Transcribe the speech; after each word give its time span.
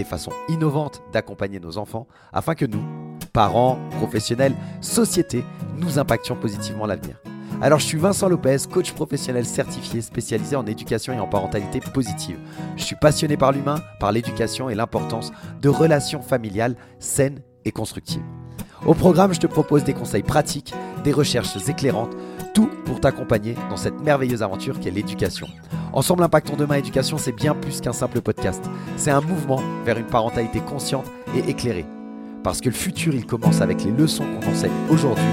des 0.00 0.04
façons 0.04 0.32
innovantes 0.48 1.02
d'accompagner 1.12 1.60
nos 1.60 1.76
enfants 1.76 2.06
afin 2.32 2.54
que 2.54 2.64
nous, 2.64 2.82
parents, 3.34 3.78
professionnels, 3.98 4.54
société, 4.80 5.44
nous 5.76 5.98
impactions 5.98 6.36
positivement 6.36 6.86
l'avenir. 6.86 7.16
Alors 7.60 7.80
je 7.80 7.84
suis 7.84 7.98
Vincent 7.98 8.30
Lopez, 8.30 8.56
coach 8.72 8.92
professionnel 8.92 9.44
certifié 9.44 10.00
spécialisé 10.00 10.56
en 10.56 10.64
éducation 10.64 11.12
et 11.12 11.20
en 11.20 11.26
parentalité 11.26 11.80
positive. 11.80 12.38
Je 12.78 12.82
suis 12.82 12.96
passionné 12.96 13.36
par 13.36 13.52
l'humain, 13.52 13.82
par 13.98 14.10
l'éducation 14.10 14.70
et 14.70 14.74
l'importance 14.74 15.32
de 15.60 15.68
relations 15.68 16.22
familiales 16.22 16.76
saines 16.98 17.42
et 17.66 17.70
constructives. 17.70 18.24
Au 18.86 18.94
programme, 18.94 19.34
je 19.34 19.40
te 19.40 19.46
propose 19.46 19.84
des 19.84 19.92
conseils 19.92 20.22
pratiques, 20.22 20.72
des 21.04 21.12
recherches 21.12 21.54
éclairantes, 21.68 22.16
tout 22.52 22.68
pour 22.84 23.00
t'accompagner 23.00 23.54
dans 23.68 23.76
cette 23.76 24.00
merveilleuse 24.00 24.42
aventure 24.42 24.80
qu'est 24.80 24.90
l'éducation. 24.90 25.46
Ensemble 25.92 26.22
Impactons 26.22 26.56
Demain 26.56 26.76
Éducation, 26.76 27.18
c'est 27.18 27.32
bien 27.32 27.54
plus 27.54 27.80
qu'un 27.80 27.92
simple 27.92 28.20
podcast. 28.20 28.64
C'est 28.96 29.10
un 29.10 29.20
mouvement 29.20 29.60
vers 29.84 29.98
une 29.98 30.06
parentalité 30.06 30.60
consciente 30.60 31.06
et 31.34 31.50
éclairée. 31.50 31.86
Parce 32.42 32.60
que 32.60 32.68
le 32.68 32.74
futur, 32.74 33.14
il 33.14 33.26
commence 33.26 33.60
avec 33.60 33.84
les 33.84 33.90
leçons 33.90 34.24
qu'on 34.24 34.50
enseigne 34.50 34.72
aujourd'hui. 34.90 35.24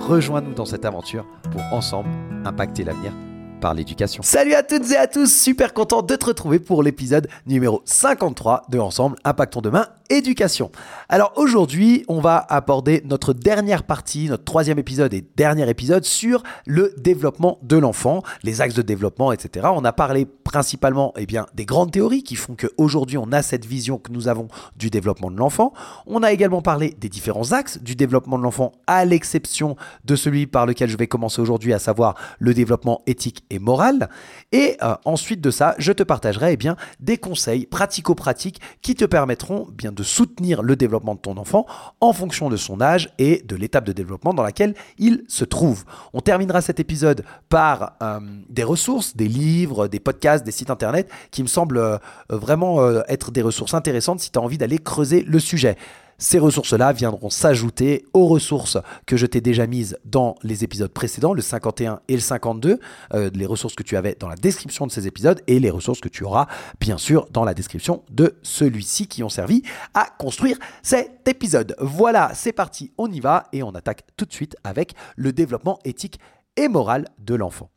Rejoins-nous 0.00 0.54
dans 0.54 0.64
cette 0.64 0.84
aventure 0.84 1.26
pour 1.50 1.62
ensemble 1.72 2.08
impacter 2.44 2.84
l'avenir 2.84 3.12
par 3.60 3.74
l'éducation. 3.74 4.22
Salut 4.22 4.54
à 4.54 4.62
toutes 4.62 4.90
et 4.90 4.96
à 4.96 5.06
tous, 5.06 5.30
super 5.30 5.72
content 5.72 6.02
de 6.02 6.16
te 6.16 6.26
retrouver 6.26 6.58
pour 6.58 6.82
l'épisode 6.82 7.28
numéro 7.46 7.82
53 7.84 8.62
de 8.68 8.78
Ensemble 8.78 9.16
Impactons 9.24 9.60
Demain 9.60 9.86
Éducation. 10.08 10.72
Alors 11.08 11.32
aujourd'hui, 11.36 12.04
on 12.08 12.20
va 12.20 12.38
aborder 12.48 13.00
notre 13.04 13.32
dernière 13.32 13.84
partie, 13.84 14.28
notre 14.28 14.42
troisième 14.42 14.80
épisode 14.80 15.14
et 15.14 15.24
dernier 15.36 15.70
épisode 15.70 16.04
sur 16.04 16.42
le 16.66 16.92
développement 16.98 17.58
de 17.62 17.76
l'enfant, 17.76 18.24
les 18.42 18.60
axes 18.60 18.74
de 18.74 18.82
développement, 18.82 19.30
etc. 19.30 19.68
On 19.72 19.84
a 19.84 19.92
parlé 19.92 20.26
principalement 20.26 21.12
eh 21.16 21.26
bien, 21.26 21.46
des 21.54 21.64
grandes 21.64 21.92
théories 21.92 22.24
qui 22.24 22.34
font 22.34 22.56
qu'aujourd'hui 22.56 23.18
on 23.18 23.30
a 23.30 23.42
cette 23.42 23.64
vision 23.64 23.98
que 23.98 24.10
nous 24.10 24.26
avons 24.26 24.48
du 24.76 24.90
développement 24.90 25.30
de 25.30 25.36
l'enfant. 25.36 25.72
On 26.06 26.24
a 26.24 26.32
également 26.32 26.60
parlé 26.60 26.96
des 26.98 27.08
différents 27.08 27.52
axes 27.52 27.80
du 27.80 27.94
développement 27.94 28.36
de 28.36 28.42
l'enfant 28.42 28.72
à 28.88 29.04
l'exception 29.04 29.76
de 30.04 30.16
celui 30.16 30.48
par 30.48 30.66
lequel 30.66 30.88
je 30.88 30.96
vais 30.96 31.06
commencer 31.06 31.40
aujourd'hui, 31.40 31.72
à 31.72 31.78
savoir 31.78 32.16
le 32.40 32.52
développement 32.52 33.02
éthique 33.06 33.44
et 33.50 33.58
moral. 33.58 34.08
Et 34.52 34.76
euh, 34.82 34.94
ensuite 35.04 35.40
de 35.40 35.50
ça, 35.50 35.74
je 35.78 35.92
te 35.92 36.02
partagerai 36.02 36.52
eh 36.52 36.56
bien, 36.56 36.76
des 37.00 37.18
conseils 37.18 37.66
pratico-pratiques 37.66 38.60
qui 38.82 38.94
te 38.94 39.04
permettront 39.04 39.66
bien 39.72 39.92
de 39.92 40.02
soutenir 40.02 40.62
le 40.62 40.76
développement 40.76 41.14
de 41.14 41.20
ton 41.20 41.36
enfant 41.36 41.66
en 42.00 42.12
fonction 42.12 42.48
de 42.48 42.56
son 42.56 42.80
âge 42.80 43.10
et 43.18 43.42
de 43.46 43.56
l'étape 43.56 43.84
de 43.84 43.92
développement 43.92 44.34
dans 44.34 44.42
laquelle 44.42 44.74
il 44.98 45.24
se 45.28 45.44
trouve. 45.44 45.84
On 46.12 46.20
terminera 46.20 46.60
cet 46.60 46.80
épisode 46.80 47.24
par 47.48 47.96
euh, 48.02 48.20
des 48.48 48.64
ressources, 48.64 49.16
des 49.16 49.28
livres, 49.28 49.88
des 49.88 50.00
podcasts, 50.00 50.44
des 50.44 50.52
sites 50.52 50.70
internet 50.70 51.10
qui 51.30 51.42
me 51.42 51.48
semblent 51.48 51.78
euh, 51.78 51.98
vraiment 52.28 52.80
être 53.08 53.30
des 53.30 53.42
ressources 53.42 53.74
intéressantes 53.74 54.20
si 54.20 54.30
tu 54.30 54.38
as 54.38 54.42
envie 54.42 54.58
d'aller 54.58 54.78
creuser 54.78 55.22
le 55.22 55.38
sujet. 55.38 55.76
Ces 56.22 56.38
ressources-là 56.38 56.92
viendront 56.92 57.30
s'ajouter 57.30 58.04
aux 58.12 58.26
ressources 58.26 58.76
que 59.06 59.16
je 59.16 59.24
t'ai 59.24 59.40
déjà 59.40 59.66
mises 59.66 59.96
dans 60.04 60.34
les 60.42 60.64
épisodes 60.64 60.92
précédents, 60.92 61.32
le 61.32 61.40
51 61.40 62.00
et 62.08 62.14
le 62.14 62.20
52, 62.20 62.78
euh, 63.14 63.30
les 63.32 63.46
ressources 63.46 63.74
que 63.74 63.82
tu 63.82 63.96
avais 63.96 64.14
dans 64.20 64.28
la 64.28 64.36
description 64.36 64.86
de 64.86 64.92
ces 64.92 65.06
épisodes 65.06 65.40
et 65.46 65.58
les 65.58 65.70
ressources 65.70 65.98
que 65.98 66.10
tu 66.10 66.22
auras 66.24 66.46
bien 66.78 66.98
sûr 66.98 67.26
dans 67.30 67.44
la 67.44 67.54
description 67.54 68.02
de 68.10 68.36
celui-ci 68.42 69.06
qui 69.06 69.22
ont 69.22 69.30
servi 69.30 69.62
à 69.94 70.08
construire 70.18 70.58
cet 70.82 71.26
épisode. 71.26 71.74
Voilà, 71.80 72.32
c'est 72.34 72.52
parti, 72.52 72.92
on 72.98 73.10
y 73.10 73.20
va 73.20 73.44
et 73.54 73.62
on 73.62 73.70
attaque 73.70 74.02
tout 74.18 74.26
de 74.26 74.32
suite 74.32 74.56
avec 74.62 74.92
le 75.16 75.32
développement 75.32 75.78
éthique 75.86 76.20
et 76.58 76.68
moral 76.68 77.06
de 77.18 77.34
l'enfant. 77.34 77.70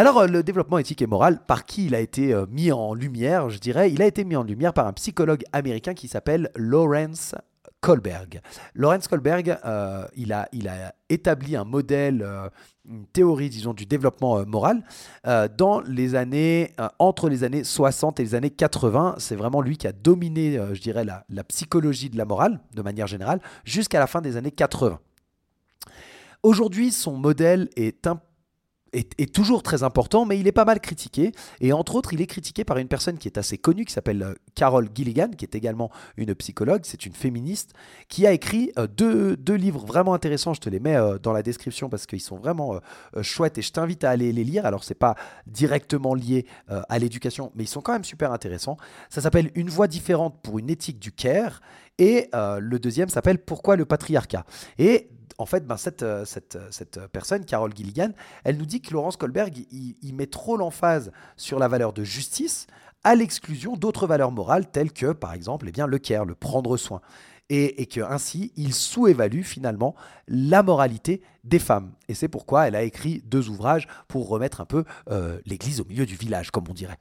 Alors, 0.00 0.18
euh, 0.18 0.26
le 0.28 0.44
développement 0.44 0.78
éthique 0.78 1.02
et 1.02 1.08
moral, 1.08 1.40
par 1.44 1.66
qui 1.66 1.86
il 1.86 1.94
a 1.96 1.98
été 1.98 2.32
euh, 2.32 2.46
mis 2.48 2.70
en 2.70 2.94
lumière, 2.94 3.50
je 3.50 3.58
dirais, 3.58 3.90
il 3.90 4.00
a 4.00 4.06
été 4.06 4.22
mis 4.22 4.36
en 4.36 4.44
lumière 4.44 4.72
par 4.72 4.86
un 4.86 4.92
psychologue 4.92 5.42
américain 5.52 5.92
qui 5.92 6.06
s'appelle 6.06 6.52
Lawrence 6.54 7.34
Kohlberg. 7.80 8.40
Lawrence 8.76 9.08
Kohlberg, 9.08 9.58
euh, 9.64 10.06
il, 10.14 10.32
a, 10.32 10.48
établi 11.08 11.56
un 11.56 11.64
modèle, 11.64 12.24
une 12.88 13.06
théorie, 13.06 13.50
disons, 13.50 13.74
du 13.74 13.86
développement 13.86 14.46
moral 14.46 14.84
dans 15.56 15.80
les 15.80 16.14
années, 16.14 16.72
entre 16.98 17.28
les 17.28 17.42
années 17.42 17.64
60 17.64 18.20
et 18.20 18.24
les 18.24 18.34
années 18.34 18.50
80. 18.50 19.16
C'est 19.18 19.36
vraiment 19.36 19.60
lui 19.60 19.76
qui 19.76 19.86
a 19.86 19.92
dominé, 19.92 20.60
je 20.72 20.80
dirais, 20.80 21.04
la, 21.04 21.44
psychologie 21.44 22.10
de 22.10 22.18
la 22.18 22.24
morale, 22.24 22.60
de 22.74 22.82
manière 22.82 23.06
générale, 23.06 23.40
jusqu'à 23.64 24.00
la 24.00 24.06
fin 24.08 24.20
des 24.20 24.36
années 24.36 24.50
80. 24.50 24.98
Aujourd'hui, 26.42 26.90
son 26.90 27.16
modèle 27.16 27.68
est 27.76 28.06
un 28.06 28.20
est, 28.92 29.34
toujours 29.34 29.62
très 29.62 29.82
important, 29.82 30.24
mais 30.24 30.38
il 30.38 30.46
est 30.46 30.52
pas 30.52 30.64
mal 30.64 30.80
critiqué. 30.80 31.32
Et 31.60 31.72
entre 31.72 31.96
autres, 31.96 32.12
il 32.12 32.20
est 32.20 32.26
critiqué 32.26 32.64
par 32.64 32.78
une 32.78 32.88
personne 32.88 33.18
qui 33.18 33.28
est 33.28 33.38
assez 33.38 33.58
connue, 33.58 33.84
qui 33.84 33.92
s'appelle 33.92 34.22
euh, 34.22 34.34
Carol 34.54 34.88
Gilligan, 34.94 35.30
qui 35.36 35.44
est 35.44 35.54
également 35.54 35.90
une 36.16 36.34
psychologue, 36.34 36.82
c'est 36.84 37.06
une 37.06 37.12
féministe, 37.12 37.72
qui 38.08 38.26
a 38.26 38.32
écrit 38.32 38.72
euh, 38.78 38.86
deux, 38.86 39.36
deux, 39.36 39.54
livres 39.54 39.84
vraiment 39.84 40.14
intéressants. 40.14 40.54
Je 40.54 40.60
te 40.60 40.70
les 40.70 40.80
mets 40.80 40.96
euh, 40.96 41.18
dans 41.18 41.32
la 41.32 41.42
description 41.42 41.88
parce 41.88 42.06
qu'ils 42.06 42.20
sont 42.20 42.36
vraiment 42.36 42.80
chouettes 43.22 43.58
et 43.58 43.62
je 43.62 43.72
t'invite 43.72 44.04
à 44.04 44.10
aller 44.10 44.32
les 44.32 44.44
lire. 44.44 44.66
Alors, 44.66 44.84
c'est 44.84 44.94
pas 44.94 45.14
directement 45.46 46.14
lié 46.14 46.46
à 46.68 46.98
l'éducation, 46.98 47.52
mais 47.54 47.64
ils 47.64 47.68
sont 47.68 47.80
quand 47.80 47.92
même 47.92 48.04
super 48.04 48.32
intéressants. 48.32 48.76
Ça 49.10 49.20
s'appelle 49.20 49.50
Une 49.54 49.68
voix 49.68 49.88
différente 49.88 50.40
pour 50.42 50.58
une 50.58 50.70
éthique 50.70 50.98
du 50.98 51.12
care. 51.12 51.60
Et 51.98 52.28
le 52.32 52.78
deuxième 52.78 53.08
s'appelle 53.08 53.38
Pourquoi 53.38 53.76
le 53.76 53.84
patriarcat? 53.84 54.44
Et 54.78 55.10
en 55.38 55.46
fait, 55.46 55.66
ben, 55.66 55.76
cette, 55.76 56.02
euh, 56.02 56.24
cette, 56.24 56.58
cette, 56.70 57.06
personne, 57.08 57.44
Carole 57.44 57.74
Gilligan, 57.74 58.10
elle 58.44 58.56
nous 58.56 58.66
dit 58.66 58.80
que 58.80 58.92
Laurence 58.92 59.16
Kohlberg, 59.16 59.66
il, 59.70 60.14
met 60.14 60.26
trop 60.26 60.56
l'emphase 60.56 61.12
sur 61.36 61.58
la 61.58 61.68
valeur 61.68 61.92
de 61.92 62.04
justice 62.04 62.66
à 63.04 63.14
l'exclusion 63.14 63.76
d'autres 63.76 64.06
valeurs 64.06 64.32
morales 64.32 64.70
telles 64.70 64.92
que, 64.92 65.12
par 65.12 65.32
exemple, 65.32 65.66
eh 65.68 65.72
bien, 65.72 65.86
le 65.86 65.98
care, 65.98 66.24
le 66.24 66.34
prendre 66.34 66.76
soin 66.76 67.00
et, 67.50 67.86
que 67.86 68.00
ainsi 68.00 68.52
il 68.56 68.74
sous-évalue 68.74 69.42
finalement 69.42 69.94
la 70.26 70.62
moralité 70.62 71.22
des 71.44 71.58
femmes. 71.58 71.92
Et 72.08 72.14
c'est 72.14 72.28
pourquoi 72.28 72.68
elle 72.68 72.74
a 72.74 72.82
écrit 72.82 73.22
deux 73.24 73.48
ouvrages 73.48 73.88
pour 74.06 74.28
remettre 74.28 74.60
un 74.60 74.66
peu 74.66 74.84
euh, 75.10 75.38
l'église 75.46 75.80
au 75.80 75.84
milieu 75.86 76.04
du 76.04 76.14
village, 76.14 76.50
comme 76.50 76.64
on 76.68 76.74
dirait. 76.74 76.98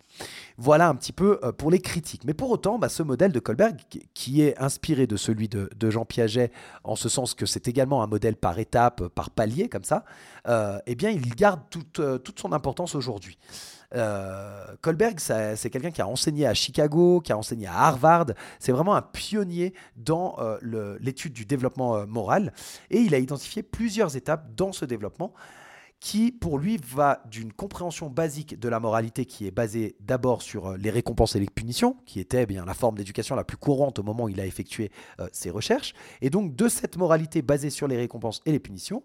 Voilà 0.58 0.88
un 0.88 0.96
petit 0.96 1.12
peu 1.12 1.40
euh, 1.44 1.52
pour 1.52 1.69
les 1.69 1.80
critiques. 1.80 2.24
Mais 2.24 2.34
pour 2.34 2.50
autant, 2.50 2.80
bah, 2.80 2.88
ce 2.88 3.03
modèle 3.03 3.34
de 3.34 3.40
Kohlberg, 3.40 3.78
qui 4.13 4.41
est 4.41 4.58
inspiré 4.58 5.06
de 5.06 5.18
celui 5.18 5.50
de, 5.50 5.90
Jean 5.90 6.06
Piaget, 6.06 6.52
en 6.85 6.96
ce 6.96 7.09
sens 7.09 7.34
que 7.34 7.46
c'est 7.46 7.68
également 7.68 8.02
un 8.02 8.08
modèle 8.08 8.38
par 8.38 8.58
étape, 8.58 9.08
par 9.09 9.31
palier, 9.31 9.68
comme 9.68 9.84
ça, 9.84 10.06
euh, 10.47 10.79
eh 10.85 10.96
bien, 10.96 11.09
il 11.09 11.35
garde 11.35 11.59
toute, 11.69 12.02
toute 12.24 12.40
son 12.40 12.53
importance 12.53 12.96
aujourd'hui. 12.96 13.38
Euh, 13.96 14.75
Kohlberg, 14.81 15.20
c'est 15.20 15.70
quelqu'un 15.70 15.92
qui 15.92 16.02
a 16.02 16.08
enseigné 16.08 16.46
à 16.46 16.53
Chicago, 16.53 17.22
qui 17.22 17.31
a 17.31 17.38
enseigné 17.38 17.68
à 17.68 17.74
Harvard. 17.74 18.28
C'est 18.59 18.72
vraiment 18.72 18.96
un 18.96 19.02
pionnier 19.02 19.74
dans 19.96 20.36
euh, 20.40 20.98
l'étude 21.00 21.34
du 21.34 21.46
développement 21.46 21.96
euh, 21.96 22.06
moral. 22.06 22.53
Et 22.90 23.00
il 23.00 23.16
a 23.16 23.20
identifié 23.20 23.64
plusieurs 23.64 24.16
étapes 24.16 24.53
dans 24.56 24.72
ce 24.72 24.86
développement 24.86 25.34
qui, 26.00 26.31
pour 26.31 26.59
lui, 26.59 26.78
va 26.78 27.24
d'une 27.26 27.52
compréhension 27.52 28.08
basique 28.08 28.59
de 28.59 28.70
la 28.70 28.80
moralité 28.80 29.26
qui 29.26 29.47
est 29.47 29.52
basée 29.52 29.96
d'abord 30.00 30.44
sur 30.44 30.78
les 30.78 30.92
récompenses 30.92 31.36
et 31.36 31.40
les 31.40 31.47
punitions, 31.47 31.97
qui 32.06 32.20
était 32.20 32.44
eh 32.44 32.46
bien 32.46 32.66
la 32.66 32.76
forme 32.76 32.97
d'éducation 32.97 33.36
la 33.36 33.44
plus 33.44 33.58
courante 33.58 33.97
au 33.97 34.03
moment 34.03 34.26
où 34.26 34.30
il 34.30 34.40
a 34.40 34.46
effectué 34.46 34.92
ses 35.31 35.50
recherches. 35.50 35.96
Et 36.22 36.29
donc, 36.29 36.56
de 36.56 36.67
cette 36.67 36.97
moralité 36.97 37.41
basée 37.41 37.72
sur 37.72 37.88
les 37.88 37.97
récompenses 37.97 38.44
et 38.46 38.52
les 38.52 38.59
punitions, 38.59 39.02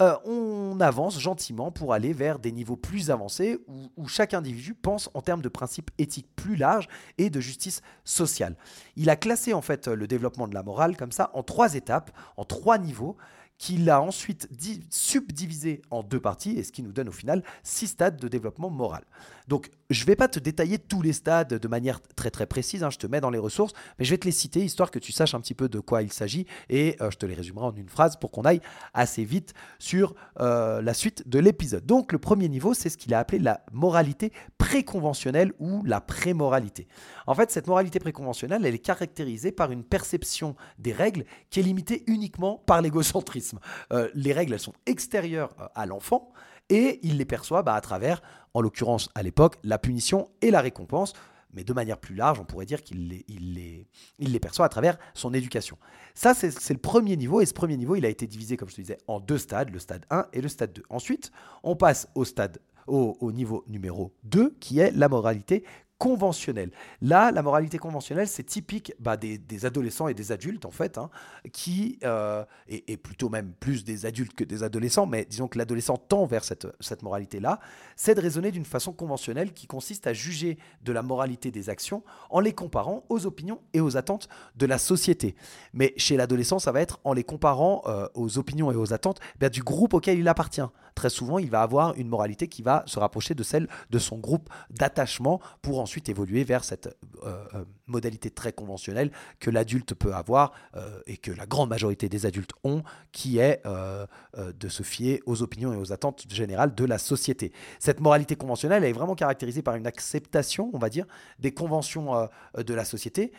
euh, 0.00 0.16
on 0.24 0.78
avance 0.80 1.18
gentiment 1.18 1.72
pour 1.72 1.92
aller 1.92 2.12
vers 2.12 2.38
des 2.38 2.52
niveaux 2.52 2.76
plus 2.76 3.10
avancés 3.10 3.58
où, 3.96 4.06
chaque 4.06 4.32
individu 4.32 4.74
pense 4.74 5.10
en 5.12 5.22
termes 5.22 5.42
de 5.42 5.48
principes 5.48 5.90
éthiques 5.98 6.28
plus 6.36 6.54
larges 6.54 6.88
et 7.18 7.30
de 7.30 7.40
justice 7.40 7.82
sociale. 8.04 8.56
Il 8.94 9.10
a 9.10 9.16
classé 9.16 9.52
en 9.52 9.60
fait 9.60 9.88
le 9.88 10.06
développement 10.06 10.46
de 10.46 10.54
la 10.54 10.62
morale 10.62 10.96
comme 10.96 11.10
ça 11.10 11.30
en 11.34 11.42
trois 11.42 11.74
étapes, 11.74 12.12
en 12.36 12.44
trois 12.44 12.78
niveaux 12.78 13.16
qu'il 13.58 13.90
a 13.90 14.00
ensuite 14.00 14.48
subdivisé 14.88 15.82
en 15.90 16.02
deux 16.02 16.20
parties, 16.20 16.52
et 16.58 16.62
ce 16.62 16.72
qui 16.72 16.82
nous 16.82 16.92
donne 16.92 17.08
au 17.08 17.12
final 17.12 17.42
six 17.62 17.88
stades 17.88 18.16
de 18.16 18.28
développement 18.28 18.70
moral. 18.70 19.04
Donc, 19.48 19.70
je 19.90 20.02
ne 20.02 20.06
vais 20.06 20.16
pas 20.16 20.28
te 20.28 20.38
détailler 20.38 20.78
tous 20.78 21.00
les 21.00 21.14
stades 21.14 21.54
de 21.54 21.68
manière 21.68 22.00
très 22.14 22.30
très 22.30 22.46
précise, 22.46 22.84
hein, 22.84 22.90
je 22.90 22.98
te 22.98 23.06
mets 23.06 23.20
dans 23.20 23.30
les 23.30 23.38
ressources, 23.38 23.72
mais 23.98 24.04
je 24.04 24.10
vais 24.10 24.18
te 24.18 24.26
les 24.26 24.32
citer 24.32 24.62
histoire 24.64 24.90
que 24.90 24.98
tu 24.98 25.10
saches 25.10 25.34
un 25.34 25.40
petit 25.40 25.54
peu 25.54 25.68
de 25.68 25.80
quoi 25.80 26.02
il 26.02 26.12
s'agit, 26.12 26.46
et 26.68 26.96
euh, 27.00 27.10
je 27.10 27.16
te 27.16 27.26
les 27.26 27.34
résumerai 27.34 27.66
en 27.66 27.74
une 27.74 27.88
phrase 27.88 28.16
pour 28.16 28.30
qu'on 28.30 28.42
aille 28.42 28.60
assez 28.94 29.24
vite 29.24 29.54
sur 29.78 30.14
euh, 30.40 30.82
la 30.82 30.94
suite 30.94 31.28
de 31.28 31.38
l'épisode. 31.38 31.84
Donc, 31.86 32.12
le 32.12 32.18
premier 32.18 32.48
niveau, 32.48 32.74
c'est 32.74 32.90
ce 32.90 32.98
qu'il 32.98 33.14
a 33.14 33.18
appelé 33.18 33.38
la 33.38 33.64
moralité 33.72 34.32
préconventionnelle 34.58 35.52
ou 35.58 35.82
la 35.84 36.00
prémoralité. 36.00 36.86
En 37.26 37.34
fait, 37.34 37.50
cette 37.50 37.66
moralité 37.66 37.98
préconventionnelle, 37.98 38.64
elle 38.64 38.74
est 38.74 38.78
caractérisée 38.78 39.50
par 39.50 39.72
une 39.72 39.82
perception 39.82 40.54
des 40.78 40.92
règles 40.92 41.24
qui 41.50 41.60
est 41.60 41.62
limitée 41.62 42.04
uniquement 42.06 42.62
par 42.66 42.82
l'égocentrisme. 42.82 43.47
Euh, 43.92 44.08
les 44.14 44.32
règles, 44.32 44.54
elles 44.54 44.60
sont 44.60 44.74
extérieures 44.86 45.54
à 45.74 45.86
l'enfant, 45.86 46.32
et 46.68 47.00
il 47.02 47.16
les 47.16 47.24
perçoit 47.24 47.62
bah, 47.62 47.74
à 47.74 47.80
travers, 47.80 48.22
en 48.54 48.60
l'occurrence 48.60 49.10
à 49.14 49.22
l'époque, 49.22 49.56
la 49.64 49.78
punition 49.78 50.28
et 50.42 50.50
la 50.50 50.60
récompense. 50.60 51.12
Mais 51.54 51.64
de 51.64 51.72
manière 51.72 51.96
plus 51.96 52.14
large, 52.14 52.38
on 52.40 52.44
pourrait 52.44 52.66
dire 52.66 52.82
qu'il 52.82 53.08
les, 53.08 53.24
il 53.26 53.54
les, 53.54 53.88
il 54.18 54.32
les 54.32 54.40
perçoit 54.40 54.66
à 54.66 54.68
travers 54.68 54.98
son 55.14 55.32
éducation. 55.32 55.78
Ça, 56.14 56.34
c'est 56.34 56.74
le 56.74 56.78
premier 56.78 57.16
niveau. 57.16 57.40
Et 57.40 57.46
ce 57.46 57.54
premier 57.54 57.78
niveau, 57.78 57.96
il 57.96 58.04
a 58.04 58.10
été 58.10 58.26
divisé, 58.26 58.58
comme 58.58 58.68
je 58.68 58.74
te 58.74 58.80
disais, 58.82 58.98
en 59.06 59.18
deux 59.18 59.38
stades, 59.38 59.70
le 59.70 59.78
stade 59.78 60.04
1 60.10 60.26
et 60.34 60.42
le 60.42 60.48
stade 60.48 60.74
2. 60.74 60.82
Ensuite, 60.90 61.32
on 61.62 61.74
passe 61.74 62.08
au 62.14 62.26
stade 62.26 62.58
au, 62.86 63.32
niveau 63.32 63.64
numéro 63.66 64.14
2, 64.24 64.56
qui 64.60 64.78
est 64.78 64.90
la 64.92 65.08
moralité 65.08 65.64
conventionnelle. 65.98 66.70
Là, 67.02 67.32
la 67.32 67.42
moralité 67.42 67.78
conventionnelle, 67.78 68.28
c'est 68.28 68.44
typique 68.44 68.92
bah, 69.00 69.16
des, 69.16 69.64
adolescents 69.64 70.08
et 70.08 70.14
des 70.14 70.30
adultes, 70.30 70.64
en 70.64 70.70
fait, 70.70 70.96
hein, 70.96 71.10
qui, 71.52 71.98
euh, 72.04 72.44
et, 72.68 72.96
plutôt 72.96 73.28
même 73.28 73.52
plus 73.58 73.84
des 73.84 74.06
adultes 74.06 74.34
que 74.34 74.44
des 74.44 74.62
adolescents, 74.62 75.06
mais 75.06 75.24
disons 75.24 75.48
que 75.48 75.58
l'adolescent 75.58 75.96
tend 75.96 76.24
vers 76.24 76.44
cette, 76.44 77.02
moralité-là, 77.02 77.58
c'est 77.96 78.14
de 78.14 78.20
raisonner 78.20 78.50
d'une 78.50 78.64
façon 78.64 78.92
conventionnelle 78.92 79.52
qui 79.52 79.66
consiste 79.66 80.06
à 80.06 80.12
juger 80.12 80.58
de 80.82 80.92
la 80.92 81.02
moralité 81.02 81.50
des 81.50 81.68
actions 81.68 82.02
en 82.30 82.40
les 82.40 82.52
comparant 82.52 83.04
aux 83.08 83.26
opinions 83.26 83.60
et 83.72 83.80
aux 83.80 83.96
attentes 83.96 84.28
de 84.56 84.66
la 84.66 84.78
société. 84.78 85.34
Mais 85.72 85.94
chez 85.96 86.16
l'adolescent, 86.16 86.58
ça 86.58 86.72
va 86.72 86.80
être 86.80 87.00
en 87.04 87.12
les 87.12 87.24
comparant 87.24 87.82
euh, 87.86 88.06
aux 88.14 88.38
opinions 88.38 88.70
et 88.70 88.76
aux 88.76 88.92
attentes 88.92 89.20
bah, 89.38 89.48
du 89.48 89.62
groupe 89.62 89.94
auquel 89.94 90.18
il 90.18 90.28
appartient. 90.28 90.62
Très 90.98 91.10
souvent, 91.10 91.38
il 91.38 91.48
va 91.48 91.62
avoir 91.62 91.94
une 91.94 92.08
moralité 92.08 92.48
qui 92.48 92.60
va 92.60 92.82
se 92.86 92.98
rapprocher 92.98 93.36
de 93.36 93.44
celle 93.44 93.68
de 93.90 94.00
son 94.00 94.18
groupe 94.18 94.50
d'attachement 94.68 95.40
pour 95.62 95.78
en 95.78 95.88
ensuite 95.88 96.08
évoluer 96.08 96.42
vers 96.42 96.64
cette 96.64 96.88
euh, 97.24 97.44
euh, 97.54 97.64
modalité 97.86 98.30
très 98.30 98.52
conventionnelle 98.52 99.12
que 99.38 99.48
l'adulte 99.48 99.94
peut 99.94 100.12
avoir 100.12 100.52
euh, 100.76 101.00
et 101.06 101.16
que 101.16 101.30
la 101.30 101.46
grande 101.46 101.70
majorité 101.70 102.08
des 102.08 102.26
adultes 102.26 102.50
ont, 102.64 102.82
qui 103.12 103.38
est 103.38 103.62
de 103.64 104.68
se 104.68 104.82
fier 104.82 105.22
aux 105.24 105.40
opinions 105.42 105.72
et 105.72 105.76
aux 105.76 105.92
attentes 105.92 106.24
générales 106.28 106.74
de 106.74 106.84
la 106.84 106.98
société. 106.98 107.52
Cette 107.78 108.00
moralité 108.00 108.34
conventionnelle 108.34 108.82
est 108.82 108.92
vraiment 108.92 109.14
caractérisée 109.14 109.62
par 109.62 109.76
une 109.76 109.86
acceptation, 109.86 110.68
on 110.74 110.78
va 110.78 110.90
dire, 110.90 111.06
des 111.38 111.52
conventions 111.54 112.28
de 112.56 112.74
la 112.74 112.84
société. 112.84 113.32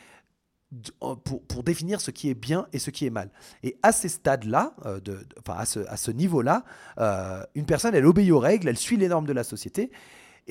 Pour, 1.00 1.42
pour, 1.42 1.63
définir 1.63 2.00
ce 2.00 2.12
qui 2.12 2.30
est 2.30 2.36
bien 2.36 2.68
et 2.74 2.80
ce 2.80 2.92
qui 2.92 3.07
est 3.07 3.10
mal. 3.10 3.31
Et 3.63 3.77
à 3.81 3.92
ces 3.92 4.07
stades-là, 4.07 4.75
de, 5.04 5.25
enfin 5.39 5.57
à 5.57 5.98
ce, 5.98 6.12
niveau-là, 6.12 6.63
une 7.56 7.66
personne, 7.66 7.95
elle 7.95 8.06
obéit 8.06 8.31
aux 8.31 8.38
règles, 8.38 8.68
elle 8.68 8.77
suit 8.77 8.98
les 8.98 9.07
normes 9.07 9.25
de 9.25 9.33
la 9.33 9.44
société, 9.44 9.89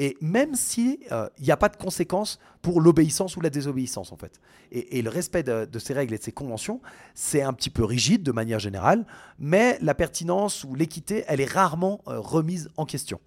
et 0.00 0.16
même 0.20 0.54
s'il 0.54 0.98
euh, 1.10 1.28
n'y 1.40 1.50
a 1.50 1.56
pas 1.56 1.68
de 1.68 1.76
conséquences 1.76 2.38
pour 2.62 2.80
l'obéissance 2.80 3.36
ou 3.36 3.40
la 3.40 3.50
désobéissance, 3.50 4.12
en 4.12 4.16
fait. 4.16 4.40
Et, 4.70 5.02
le 5.02 5.10
respect 5.10 5.42
de, 5.42 5.78
ces 5.80 5.92
règles 5.92 6.14
et 6.14 6.18
de 6.18 6.22
ces 6.22 6.30
conventions, 6.30 6.80
c'est 7.14 7.42
un 7.42 7.52
petit 7.52 7.68
peu 7.68 7.84
rigide 7.84 8.22
de 8.22 8.30
manière 8.30 8.60
générale, 8.60 9.06
mais 9.40 9.76
la 9.82 9.94
pertinence 9.94 10.62
ou 10.62 10.76
l'équité, 10.76 11.24
elle 11.26 11.40
est 11.40 11.50
rarement 11.50 12.00
euh, 12.06 12.20
remise 12.20 12.70
en 12.76 12.86
question. 12.86 13.18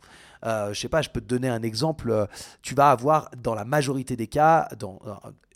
Euh, 0.45 0.71
je 0.73 0.79
sais 0.79 0.87
pas, 0.87 1.01
je 1.01 1.09
peux 1.09 1.19
te 1.19 1.27
donner 1.27 1.49
un 1.49 1.61
exemple. 1.61 2.27
Tu 2.61 2.73
vas 2.73 2.91
avoir 2.91 3.29
dans 3.37 3.53
la 3.53 3.65
majorité 3.65 4.15
des 4.15 4.27
cas, 4.27 4.69
dans, 4.79 4.99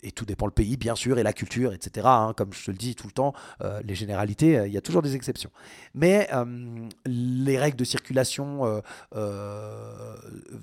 et 0.02 0.12
tout 0.12 0.24
dépend 0.24 0.46
le 0.46 0.52
pays, 0.52 0.76
bien 0.76 0.94
sûr, 0.94 1.18
et 1.18 1.22
la 1.22 1.32
culture, 1.32 1.72
etc. 1.72 2.06
Hein, 2.08 2.32
comme 2.36 2.52
je 2.52 2.66
te 2.66 2.70
le 2.70 2.76
dis 2.76 2.94
tout 2.94 3.06
le 3.06 3.12
temps, 3.12 3.32
euh, 3.62 3.80
les 3.84 3.94
généralités, 3.94 4.58
euh, 4.58 4.66
il 4.66 4.72
y 4.72 4.76
a 4.76 4.80
toujours 4.80 5.02
des 5.02 5.14
exceptions. 5.14 5.50
Mais 5.94 6.28
euh, 6.32 6.88
les 7.06 7.58
règles 7.58 7.76
de 7.76 7.84
circulation, 7.84 8.82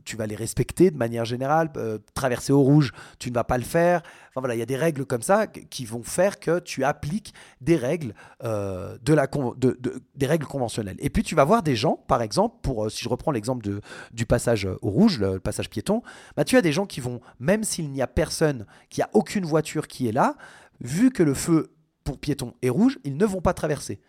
tu 0.06 0.18
vas 0.18 0.28
les 0.28 0.36
respecter 0.36 0.92
de 0.92 0.98
manière 0.98 1.26
générale. 1.26 1.72
traverser 2.14 2.54
au 2.54 2.62
rouge, 2.62 2.92
tu 3.20 3.30
ne 3.30 3.36
vas 3.36 3.44
pas 3.44 3.58
le 3.58 3.64
faire. 3.64 4.02
Enfin 4.30 4.42
voilà, 4.42 4.56
il 4.56 4.60
y 4.60 4.64
a 4.64 4.66
des 4.66 4.78
règles 4.78 5.06
comme 5.06 5.22
ça 5.22 5.48
qui 5.48 5.86
vont 5.86 6.04
faire 6.04 6.40
que 6.40 6.60
tu 6.60 6.84
appliques 6.84 7.34
des 7.62 7.76
règles, 7.76 8.14
de 8.42 9.14
la 9.14 9.28
de, 9.58 9.78
des 10.16 10.26
règles 10.26 10.46
conventionnelles. 10.46 10.98
Et 11.00 11.10
puis 11.10 11.24
tu 11.24 11.36
vas 11.36 11.44
voir 11.44 11.64
des 11.64 11.76
gens, 11.76 11.98
par 12.08 12.22
exemple, 12.22 12.56
pour 12.62 12.90
si 12.90 13.04
je 13.04 13.10
reprends 13.10 13.32
l'exemple 13.32 13.80
du 14.12 14.26
passage 14.26 14.68
au 14.82 14.90
rouge, 14.90 15.20
le, 15.20 15.40
passage 15.40 15.70
piéton, 15.70 16.02
bah, 16.36 16.46
tu 16.46 16.58
as 16.58 16.62
des 16.62 16.72
gens 16.72 16.86
qui 16.86 17.00
vont, 17.00 17.22
même 17.40 17.64
s'il 17.64 17.92
n'y 17.92 18.02
a 18.02 18.08
personne, 18.08 18.66
qui 18.90 19.02
a 19.02 19.10
aucune 19.24 19.44
une 19.44 19.50
voiture 19.50 19.88
qui 19.88 20.10
est 20.10 20.12
là, 20.12 20.36
vu 20.82 21.10
que 21.10 21.24
le 21.24 21.34
feu 21.34 21.72
pour 22.04 22.18
piétons 22.18 22.54
est 22.62 22.70
rouge, 22.70 23.00
ils 23.06 23.16
ne 23.16 23.26
vont 23.26 23.40
pas 23.40 23.54
traverser. 23.54 24.02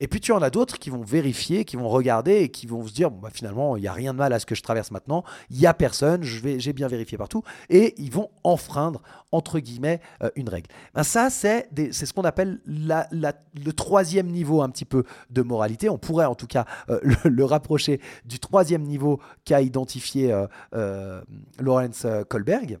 Et 0.00 0.08
puis 0.08 0.18
tu 0.18 0.32
en 0.32 0.40
as 0.40 0.48
d'autres 0.48 0.78
qui 0.78 0.88
vont 0.88 1.02
vérifier, 1.02 1.66
qui 1.66 1.76
vont 1.76 1.90
regarder 1.90 2.36
et 2.36 2.48
qui 2.48 2.66
vont 2.66 2.86
se 2.86 2.94
dire 2.94 3.10
bon, 3.10 3.18
bah, 3.18 3.28
finalement, 3.30 3.76
il 3.76 3.82
n'y 3.82 3.86
a 3.86 3.92
rien 3.92 4.14
de 4.14 4.18
mal 4.18 4.32
à 4.32 4.38
ce 4.38 4.46
que 4.46 4.54
je 4.54 4.62
traverse 4.62 4.90
maintenant, 4.90 5.24
il 5.50 5.58
n'y 5.58 5.66
a 5.66 5.74
personne, 5.74 6.22
j'ai 6.22 6.72
bien 6.72 6.88
vérifié 6.88 7.18
partout, 7.18 7.42
et 7.68 7.94
ils 7.98 8.10
vont 8.10 8.30
enfreindre, 8.44 9.02
entre 9.30 9.58
guillemets, 9.58 10.00
euh, 10.22 10.30
une 10.34 10.48
règle. 10.48 10.68
Ben, 10.94 11.02
ça, 11.02 11.28
c'est 11.28 11.68
ce 11.92 12.12
qu'on 12.14 12.24
appelle 12.24 12.60
le 12.66 13.70
troisième 13.72 14.28
niveau 14.28 14.62
un 14.62 14.70
petit 14.70 14.86
peu 14.86 15.04
de 15.28 15.42
moralité. 15.42 15.90
On 15.90 15.98
pourrait 15.98 16.24
en 16.24 16.34
tout 16.34 16.46
cas 16.46 16.64
euh, 16.88 16.98
le, 17.24 17.44
rapprocher 17.44 18.00
du 18.24 18.38
troisième 18.40 18.84
niveau 18.84 19.20
qu'a 19.44 19.60
identifié 19.60 20.32
euh, 20.72 21.20
Lawrence 21.58 22.06
Kohlberg. 22.30 22.78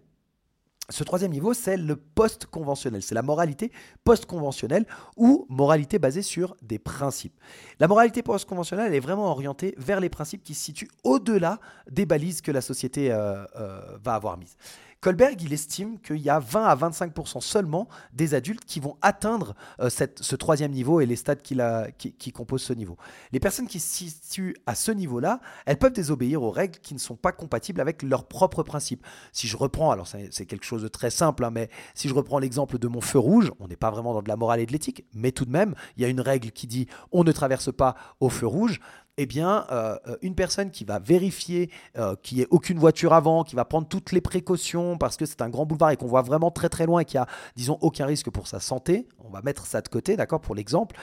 Ce 0.92 1.04
troisième 1.04 1.30
niveau, 1.30 1.54
c'est 1.54 1.78
le 1.78 1.96
post-conventionnel, 1.96 3.02
c'est 3.02 3.14
la 3.14 3.22
moralité 3.22 3.72
post-conventionnelle 4.04 4.86
ou 5.16 5.46
moralité 5.48 5.98
basée 5.98 6.20
sur 6.20 6.54
des 6.60 6.78
principes. 6.78 7.34
La 7.80 7.88
moralité 7.88 8.22
post-conventionnelle 8.22 8.94
est 8.94 9.00
vraiment 9.00 9.30
orientée 9.30 9.74
vers 9.78 10.00
les 10.00 10.10
principes 10.10 10.42
qui 10.42 10.52
se 10.52 10.62
situent 10.62 10.90
au-delà 11.02 11.60
des 11.90 12.04
balises 12.04 12.42
que 12.42 12.52
la 12.52 12.60
société 12.60 13.10
euh, 13.10 13.42
euh, 13.56 13.80
va 14.04 14.14
avoir 14.14 14.36
mises. 14.36 14.56
Kohlberg, 15.02 15.42
il 15.42 15.52
estime 15.52 15.98
qu'il 15.98 16.18
y 16.18 16.30
a 16.30 16.38
20 16.38 16.64
à 16.64 16.76
25% 16.76 17.40
seulement 17.40 17.88
des 18.12 18.34
adultes 18.34 18.64
qui 18.64 18.78
vont 18.78 18.96
atteindre 19.02 19.56
euh, 19.80 19.90
ce 19.90 20.36
troisième 20.36 20.70
niveau 20.70 21.00
et 21.00 21.06
les 21.06 21.16
stades 21.16 21.42
qui, 21.42 22.32
composent 22.32 22.62
ce 22.62 22.72
niveau. 22.72 22.96
Les 23.32 23.40
personnes 23.40 23.66
qui 23.66 23.80
se 23.80 23.96
situent 23.96 24.54
à 24.64 24.76
ce 24.76 24.92
niveau-là, 24.92 25.40
elles 25.66 25.76
peuvent 25.76 25.92
désobéir 25.92 26.44
aux 26.44 26.52
règles 26.52 26.78
qui 26.78 26.94
ne 26.94 27.00
sont 27.00 27.16
pas 27.16 27.32
compatibles 27.32 27.80
avec 27.80 28.04
leurs 28.04 28.28
propres 28.28 28.62
principes. 28.62 29.04
Si 29.32 29.48
je 29.48 29.56
reprends, 29.56 29.90
alors 29.90 30.06
c'est 30.06 30.46
quelque 30.46 30.64
chose 30.64 30.82
de 30.82 30.88
très 30.88 31.10
simple, 31.10 31.44
hein, 31.44 31.50
mais 31.50 31.68
si 31.96 32.08
je 32.08 32.14
reprends 32.14 32.38
l'exemple 32.38 32.78
de 32.78 32.86
mon 32.86 33.00
feu 33.00 33.18
rouge, 33.18 33.50
on 33.58 33.66
n'est 33.66 33.74
pas 33.74 33.90
vraiment 33.90 34.14
dans 34.14 34.22
de 34.22 34.28
la 34.28 34.36
morale 34.36 34.60
et 34.60 34.66
de 34.66 34.72
l'éthique, 34.72 35.04
mais 35.14 35.32
tout 35.32 35.46
de 35.46 35.50
même, 35.50 35.74
il 35.96 36.02
y 36.02 36.04
a 36.04 36.08
une 36.08 36.20
règle 36.20 36.52
qui 36.52 36.68
dit 36.68 36.86
on 37.10 37.24
ne 37.24 37.32
traverse 37.32 37.72
pas 37.72 37.96
au 38.20 38.28
feu 38.28 38.46
rouge 38.46 38.78
eh 39.18 39.26
bien, 39.26 39.66
euh, 39.70 39.96
euh, 40.08 40.16
une 40.22 40.34
personne 40.34 40.70
qui 40.70 40.84
va 40.84 40.98
vérifier 40.98 41.70
euh, 41.98 42.16
qu'il 42.22 42.38
n'y 42.38 42.44
ait 42.44 42.48
aucune 42.50 42.78
voiture 42.78 43.12
avant, 43.12 43.44
qui 43.44 43.54
va 43.54 43.64
prendre 43.64 43.86
toutes 43.86 44.12
les 44.12 44.20
précautions 44.20 44.96
parce 44.96 45.16
que 45.16 45.26
c'est 45.26 45.42
un 45.42 45.50
grand 45.50 45.66
boulevard 45.66 45.90
et 45.90 45.96
qu'on 45.96 46.06
voit 46.06 46.22
vraiment 46.22 46.50
très 46.50 46.68
très 46.68 46.86
loin 46.86 47.00
et 47.00 47.04
qu'il 47.04 47.20
n'y 47.20 47.24
a, 47.24 47.28
disons, 47.56 47.78
aucun 47.82 48.06
risque 48.06 48.30
pour 48.30 48.46
sa 48.46 48.60
santé, 48.60 49.06
on 49.18 49.28
va 49.28 49.42
mettre 49.42 49.66
ça 49.66 49.82
de 49.82 49.88
côté, 49.88 50.16
d'accord, 50.16 50.40
pour 50.40 50.54
l'exemple, 50.54 50.96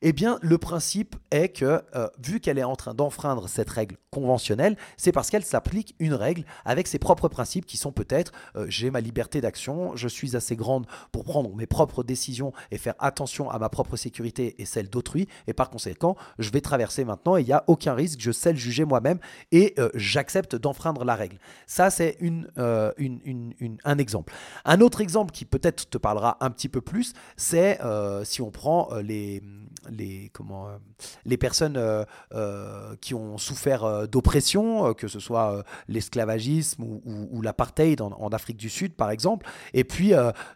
eh 0.00 0.12
bien, 0.12 0.38
le 0.42 0.58
principe 0.58 1.16
est 1.32 1.48
que, 1.48 1.82
euh, 1.96 2.08
vu 2.24 2.38
qu'elle 2.38 2.58
est 2.58 2.64
en 2.64 2.76
train 2.76 2.94
d'enfreindre 2.94 3.48
cette 3.48 3.68
règle 3.68 3.96
conventionnelle, 4.10 4.76
c'est 4.96 5.10
parce 5.10 5.28
qu'elle 5.28 5.44
s'applique 5.44 5.96
une 5.98 6.14
règle 6.14 6.44
avec 6.64 6.86
ses 6.86 7.00
propres 7.00 7.28
principes 7.28 7.66
qui 7.66 7.76
sont 7.76 7.90
peut-être 7.90 8.32
euh, 8.54 8.66
j'ai 8.68 8.90
ma 8.90 9.00
liberté 9.00 9.40
d'action, 9.40 9.96
je 9.96 10.06
suis 10.06 10.36
assez 10.36 10.54
grande 10.54 10.86
pour 11.10 11.24
prendre 11.24 11.54
mes 11.56 11.66
propres 11.66 12.04
décisions 12.04 12.52
et 12.70 12.78
faire 12.78 12.94
attention 13.00 13.50
à 13.50 13.58
ma 13.58 13.68
propre 13.68 13.96
sécurité 13.96 14.54
et 14.62 14.66
celle 14.66 14.88
d'autrui, 14.88 15.26
et 15.48 15.52
par 15.52 15.68
conséquent, 15.68 16.16
je 16.38 16.50
vais 16.50 16.60
traverser 16.60 17.04
maintenant 17.04 17.36
et 17.36 17.40
il 17.40 17.46
n'y 17.46 17.52
a 17.52 17.64
aucun 17.66 17.94
risque, 17.94 18.20
je 18.20 18.30
sais 18.30 18.52
le 18.52 18.58
juger 18.58 18.84
moi-même 18.84 19.18
et 19.50 19.74
euh, 19.78 19.90
j'accepte 19.94 20.54
d'enfreindre 20.54 21.04
la 21.04 21.16
règle. 21.16 21.38
Ça, 21.66 21.90
c'est 21.90 22.18
un 22.56 23.98
exemple. 23.98 24.32
Un 24.64 24.80
autre 24.80 25.00
exemple 25.00 25.32
qui 25.32 25.44
peut-être 25.44 25.90
te 25.90 25.98
parlera 25.98 26.36
un 26.40 26.50
petit 26.50 26.68
peu 26.68 26.80
plus, 26.80 27.14
c'est 27.36 27.78
si 28.24 28.42
on 28.42 28.50
prend 28.50 28.94
les 29.02 29.42
les, 29.90 30.30
comment, 30.32 30.68
euh, 30.68 30.76
les 31.24 31.36
personnes 31.36 31.76
euh, 31.76 32.04
euh, 32.34 32.94
qui 33.00 33.14
ont 33.14 33.38
souffert 33.38 34.08
d'oppression, 34.08 34.94
que 34.94 35.08
ce 35.08 35.20
soit 35.20 35.64
l'esclavagisme 35.88 36.82
ou, 36.82 37.42
l'apartheid 37.42 38.00
en, 38.00 38.28
Afrique 38.28 38.56
du 38.56 38.68
Sud, 38.68 38.94
par 38.94 39.10
exemple. 39.10 39.46
Et 39.72 39.84
puis, 39.84 40.12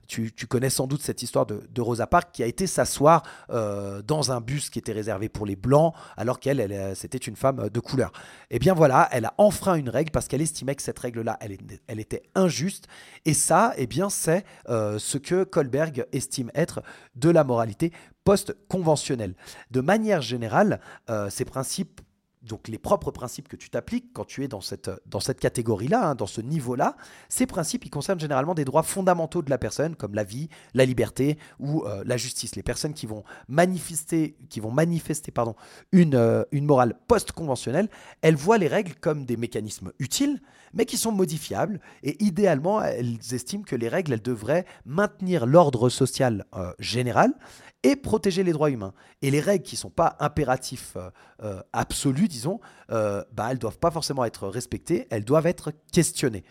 tu, 0.06 0.32
connais 0.48 0.70
sans 0.70 0.86
doute 0.86 1.02
cette 1.02 1.22
histoire 1.22 1.46
de, 1.46 1.80
Rosa 1.80 2.06
Parks 2.06 2.30
qui 2.32 2.42
a 2.42 2.46
été 2.46 2.66
s'asseoir 2.66 3.22
dans 3.48 4.32
un 4.32 4.40
bus 4.40 4.70
qui 4.70 4.78
était 4.78 4.92
réservé 4.92 5.28
pour 5.28 5.46
les 5.46 5.56
Blancs, 5.56 5.94
alors 6.16 6.38
qu'elle, 6.38 6.60
elle, 6.60 6.94
c'était 6.96 7.18
une 7.18 7.36
femme 7.36 7.68
de 7.68 7.80
couleur. 7.80 8.12
Et 8.50 8.56
eh 8.56 8.58
bien 8.58 8.74
voilà, 8.74 9.08
elle 9.12 9.24
a 9.24 9.34
enfreint 9.38 9.74
une 9.74 9.88
règle 9.88 10.10
parce 10.10 10.28
qu'elle 10.28 10.42
estimait 10.42 10.74
que 10.74 10.82
cette 10.82 10.98
règle-là, 10.98 11.38
elle, 11.40 11.56
elle, 11.86 12.00
était 12.00 12.22
injuste. 12.34 12.86
Et 13.24 13.34
ça, 13.34 13.72
eh 13.76 13.86
bien, 13.86 14.10
c'est 14.10 14.44
ce 14.68 15.18
que 15.18 15.44
Kohlberg 15.44 16.06
estime 16.12 16.50
être 16.54 16.82
de 17.16 17.30
la 17.30 17.44
moralité 17.44 17.92
post-conventionnelle. 18.24 19.34
De 19.70 19.80
manière 19.80 20.20
générale, 20.20 20.80
ces 21.28 21.44
principes 21.44 22.00
donc 22.42 22.68
les 22.68 22.78
propres 22.78 23.10
principes 23.10 23.48
que 23.48 23.56
tu 23.56 23.70
t'appliques 23.70 24.12
quand 24.12 24.24
tu 24.24 24.42
es 24.42 24.48
dans 24.48 24.60
cette, 24.60 24.90
dans 25.06 25.20
cette 25.20 25.40
catégorie-là, 25.40 26.10
hein, 26.10 26.14
dans 26.14 26.26
ce 26.26 26.40
niveau-là, 26.40 26.96
ces 27.28 27.46
principes, 27.46 27.84
ils 27.84 27.90
concernent 27.90 28.20
généralement 28.20 28.54
des 28.54 28.64
droits 28.64 28.82
fondamentaux 28.82 29.42
de 29.42 29.50
la 29.50 29.58
personne, 29.58 29.94
comme 29.94 30.14
la 30.14 30.24
vie, 30.24 30.48
la 30.74 30.84
liberté 30.84 31.38
ou 31.60 31.84
euh, 31.84 32.02
la 32.04 32.16
justice. 32.16 32.56
Les 32.56 32.62
personnes 32.62 32.94
qui 32.94 33.06
vont 33.06 33.24
manifester, 33.48 34.36
qui 34.48 34.60
vont 34.60 34.70
manifester 34.70 35.30
pardon, 35.30 35.54
une, 35.92 36.14
euh, 36.14 36.42
une 36.50 36.66
morale 36.66 36.98
post-conventionnelle, 37.06 37.88
elles 38.22 38.36
voient 38.36 38.58
les 38.58 38.68
règles 38.68 38.94
comme 38.96 39.24
des 39.24 39.36
mécanismes 39.36 39.92
utiles, 39.98 40.40
mais 40.74 40.84
qui 40.84 40.96
sont 40.96 41.12
modifiables. 41.12 41.80
Et 42.02 42.22
idéalement, 42.24 42.82
elles 42.82 43.18
estiment 43.32 43.62
que 43.62 43.76
les 43.76 43.88
règles, 43.88 44.14
elles 44.14 44.22
devraient 44.22 44.66
maintenir 44.84 45.46
l'ordre 45.46 45.88
social 45.88 46.44
euh, 46.54 46.72
général 46.78 47.34
et 47.82 47.96
protéger 47.96 48.42
les 48.42 48.52
droits 48.52 48.70
humains. 48.70 48.94
Et 49.22 49.30
les 49.30 49.40
règles 49.40 49.64
qui 49.64 49.74
ne 49.74 49.80
sont 49.80 49.90
pas 49.90 50.16
impératifs 50.20 50.94
euh, 50.96 51.10
euh, 51.42 51.60
absolus, 51.72 52.28
disons, 52.28 52.60
euh, 52.90 53.24
bah, 53.32 53.46
elles 53.48 53.56
ne 53.56 53.60
doivent 53.60 53.78
pas 53.78 53.90
forcément 53.90 54.24
être 54.24 54.48
respectées, 54.48 55.06
elles 55.10 55.24
doivent 55.24 55.46
être 55.46 55.72
questionnées. 55.92 56.44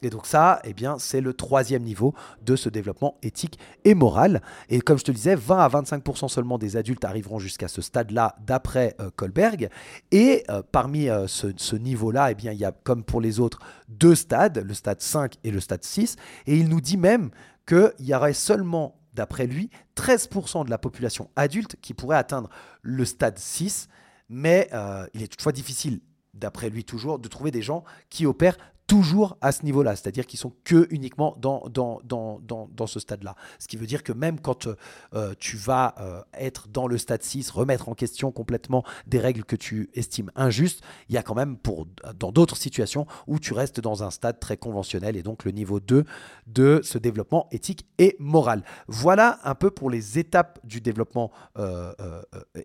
Et 0.00 0.10
donc 0.10 0.26
ça, 0.26 0.60
eh 0.62 0.74
bien, 0.74 0.96
c'est 1.00 1.20
le 1.20 1.34
troisième 1.34 1.82
niveau 1.82 2.14
de 2.42 2.54
ce 2.54 2.68
développement 2.68 3.16
éthique 3.24 3.58
et 3.84 3.94
moral. 3.94 4.42
Et 4.68 4.80
comme 4.80 4.96
je 4.96 5.02
te 5.02 5.10
le 5.10 5.16
disais, 5.16 5.34
20 5.34 5.58
à 5.58 5.68
25% 5.68 6.28
seulement 6.28 6.56
des 6.56 6.76
adultes 6.76 7.04
arriveront 7.04 7.40
jusqu'à 7.40 7.66
ce 7.66 7.82
stade-là 7.82 8.36
d'après 8.46 8.96
Kohlberg. 9.16 9.68
Et 10.12 10.44
parmi 10.70 11.08
ce, 11.26 11.48
ce 11.56 11.74
niveau-là, 11.74 12.30
eh 12.30 12.36
bien, 12.36 12.52
il 12.52 12.60
y 12.60 12.64
a, 12.64 12.70
comme 12.70 13.02
pour 13.02 13.20
les 13.20 13.40
autres, 13.40 13.58
deux 13.88 14.14
stades, 14.14 14.58
le 14.58 14.72
stade 14.72 15.00
5 15.00 15.34
et 15.42 15.50
le 15.50 15.58
stade 15.58 15.82
6. 15.82 16.14
Et 16.46 16.56
il 16.56 16.68
nous 16.68 16.80
dit 16.80 16.96
même 16.96 17.30
qu'il 17.66 17.92
y 17.98 18.14
aurait 18.14 18.34
seulement 18.34 18.97
d'après 19.14 19.46
lui, 19.46 19.70
13% 19.96 20.64
de 20.64 20.70
la 20.70 20.78
population 20.78 21.30
adulte 21.36 21.76
qui 21.80 21.94
pourrait 21.94 22.16
atteindre 22.16 22.50
le 22.82 23.04
stade 23.04 23.38
6, 23.38 23.88
mais 24.28 24.68
euh, 24.72 25.06
il 25.14 25.22
est 25.22 25.28
toutefois 25.28 25.52
difficile, 25.52 26.00
d'après 26.34 26.70
lui 26.70 26.84
toujours, 26.84 27.18
de 27.18 27.28
trouver 27.28 27.50
des 27.50 27.62
gens 27.62 27.84
qui 28.10 28.26
opèrent 28.26 28.58
toujours 28.88 29.36
à 29.42 29.52
ce 29.52 29.64
niveau-là, 29.64 29.94
c'est-à-dire 29.94 30.26
qu'ils 30.26 30.40
sont 30.40 30.52
que 30.64 30.88
uniquement 30.90 31.36
dans, 31.38 31.68
dans, 31.68 32.00
dans, 32.04 32.40
dans, 32.40 32.86
ce 32.86 32.98
stade-là. 32.98 33.36
Ce 33.58 33.68
qui 33.68 33.76
veut 33.76 33.86
dire 33.86 34.02
que 34.02 34.12
même 34.12 34.40
quand 34.40 34.66
euh, 35.14 35.34
tu 35.38 35.56
vas 35.58 35.94
euh, 36.00 36.22
être 36.32 36.68
dans 36.68 36.86
le 36.86 36.96
stade 36.96 37.22
6, 37.22 37.50
remettre 37.50 37.90
en 37.90 37.94
question 37.94 38.32
complètement 38.32 38.82
des 39.06 39.18
règles 39.18 39.44
que 39.44 39.56
tu 39.56 39.90
estimes 39.92 40.32
injustes, 40.34 40.82
il 41.10 41.14
y 41.14 41.18
a 41.18 41.22
quand 41.22 41.34
même 41.34 41.58
pour, 41.58 41.86
dans 42.18 42.32
d'autres 42.32 42.56
situations 42.56 43.06
où 43.26 43.38
tu 43.38 43.52
restes 43.52 43.78
dans 43.78 44.02
un 44.02 44.10
stade 44.10 44.40
très 44.40 44.56
conventionnel 44.56 45.16
et 45.16 45.22
donc 45.22 45.44
le 45.44 45.50
niveau 45.50 45.80
2 45.80 46.04
de 46.46 46.80
ce 46.82 46.96
développement 46.96 47.46
éthique 47.52 47.86
et 47.98 48.16
moral. 48.18 48.64
Voilà 48.86 49.38
un 49.44 49.54
peu 49.54 49.70
pour 49.70 49.90
les 49.90 50.18
étapes 50.18 50.60
du 50.64 50.80
développement 50.80 51.30
euh, 51.58 51.92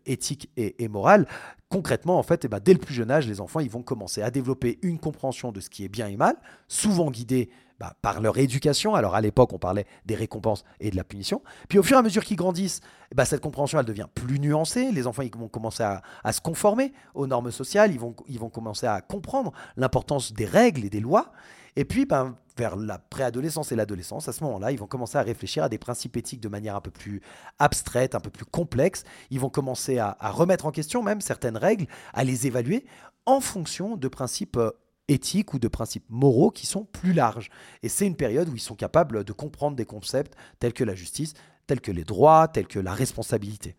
éthique 0.05 0.49
et, 0.55 0.81
et 0.85 0.87
moral 0.87 1.27
concrètement, 1.73 2.19
en 2.19 2.23
fait, 2.23 2.45
eh 2.45 2.47
ben, 2.47 2.59
dès 2.63 2.73
le 2.73 2.79
plus 2.79 2.93
jeune 2.93 3.09
âge, 3.09 3.27
les 3.27 3.41
enfants 3.41 3.59
ils 3.59 3.69
vont 3.69 3.81
commencer 3.81 4.21
à 4.21 4.29
développer 4.29 4.77
une 4.83 4.99
compréhension 4.99 5.51
de 5.51 5.59
ce 5.59 5.71
qui 5.71 5.83
est 5.83 5.89
bien 5.89 6.07
et 6.07 6.17
mal, 6.17 6.35
souvent 6.67 7.09
guidés 7.09 7.49
bah, 7.79 7.95
par 8.03 8.21
leur 8.21 8.37
éducation. 8.37 8.93
Alors 8.93 9.15
à 9.15 9.21
l'époque, 9.21 9.53
on 9.53 9.57
parlait 9.57 9.87
des 10.05 10.13
récompenses 10.13 10.65
et 10.79 10.91
de 10.91 10.95
la 10.95 11.03
punition. 11.03 11.41
Puis 11.69 11.79
au 11.79 11.83
fur 11.83 11.97
et 11.97 11.99
à 11.99 12.03
mesure 12.03 12.23
qu'ils 12.23 12.37
grandissent, 12.37 12.81
eh 13.11 13.15
ben, 13.15 13.25
cette 13.25 13.41
compréhension 13.41 13.79
elle 13.79 13.87
devient 13.87 14.05
plus 14.13 14.39
nuancée. 14.39 14.91
Les 14.91 15.07
enfants 15.07 15.23
ils 15.23 15.35
vont 15.35 15.47
commencer 15.47 15.81
à, 15.81 16.31
se 16.31 16.41
conformer 16.41 16.93
aux 17.15 17.25
normes 17.25 17.49
sociales, 17.49 17.91
ils 17.91 17.99
vont, 17.99 18.15
ils 18.27 18.37
vont 18.37 18.49
commencer 18.49 18.85
à 18.85 19.01
comprendre 19.01 19.51
l'importance 19.75 20.31
des 20.31 20.45
règles 20.45 20.85
et 20.85 20.91
des 20.91 20.99
lois. 20.99 21.31
Et 21.75 21.85
puis, 21.85 22.05
ben, 22.05 22.35
vers 22.57 22.75
la 22.75 22.99
préadolescence 22.99 23.71
et 23.71 23.75
l'adolescence, 23.75 24.27
à 24.27 24.33
ce 24.33 24.43
moment-là, 24.43 24.71
ils 24.71 24.79
vont 24.79 24.87
commencer 24.87 25.17
à 25.17 25.21
réfléchir 25.21 25.63
à 25.63 25.69
des 25.69 25.77
principes 25.77 26.17
éthiques 26.17 26.41
de 26.41 26.49
manière 26.49 26.75
un 26.75 26.81
peu 26.81 26.91
plus 26.91 27.21
abstraite, 27.59 28.15
un 28.15 28.19
peu 28.19 28.29
plus 28.29 28.45
complexe. 28.45 29.03
Ils 29.31 29.39
vont 29.39 29.49
commencer 29.49 29.97
à, 29.97 30.15
remettre 30.21 30.65
en 30.65 30.71
question 30.71 31.01
même 31.01 31.21
certaines 31.21 31.57
règles, 31.57 31.87
à 32.13 32.23
les 32.23 32.47
évaluer 32.47 32.85
en 33.25 33.39
fonction 33.39 33.95
de 33.95 34.07
principes 34.07 34.57
euh, 34.57 34.71
éthiques 35.07 35.53
ou 35.53 35.59
de 35.59 35.67
principes 35.67 36.05
moraux 36.09 36.51
qui 36.51 36.65
sont 36.65 36.85
plus 36.85 37.13
larges. 37.13 37.49
Et 37.81 37.89
c'est 37.89 38.05
une 38.05 38.15
période 38.15 38.49
où 38.49 38.55
ils 38.55 38.61
sont 38.61 38.75
capables 38.75 39.23
de 39.23 39.33
comprendre 39.33 39.75
des 39.75 39.85
concepts 39.85 40.35
tels 40.59 40.73
que 40.73 40.83
la 40.83 40.95
justice, 40.95 41.33
tels 41.67 41.81
que 41.81 41.91
les 41.91 42.03
droits, 42.03 42.47
tels 42.47 42.67
que 42.67 42.79
la 42.79 42.93
responsabilité. 42.93 43.75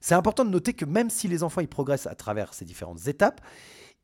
C'est 0.00 0.14
important 0.14 0.44
de 0.44 0.50
noter 0.50 0.74
que 0.74 0.84
même 0.84 1.10
si 1.10 1.28
les 1.28 1.42
enfants 1.42 1.60
ils 1.60 1.68
progressent 1.68 2.06
à 2.06 2.14
travers 2.14 2.54
ces 2.54 2.64
différentes 2.64 3.06
étapes, 3.06 3.40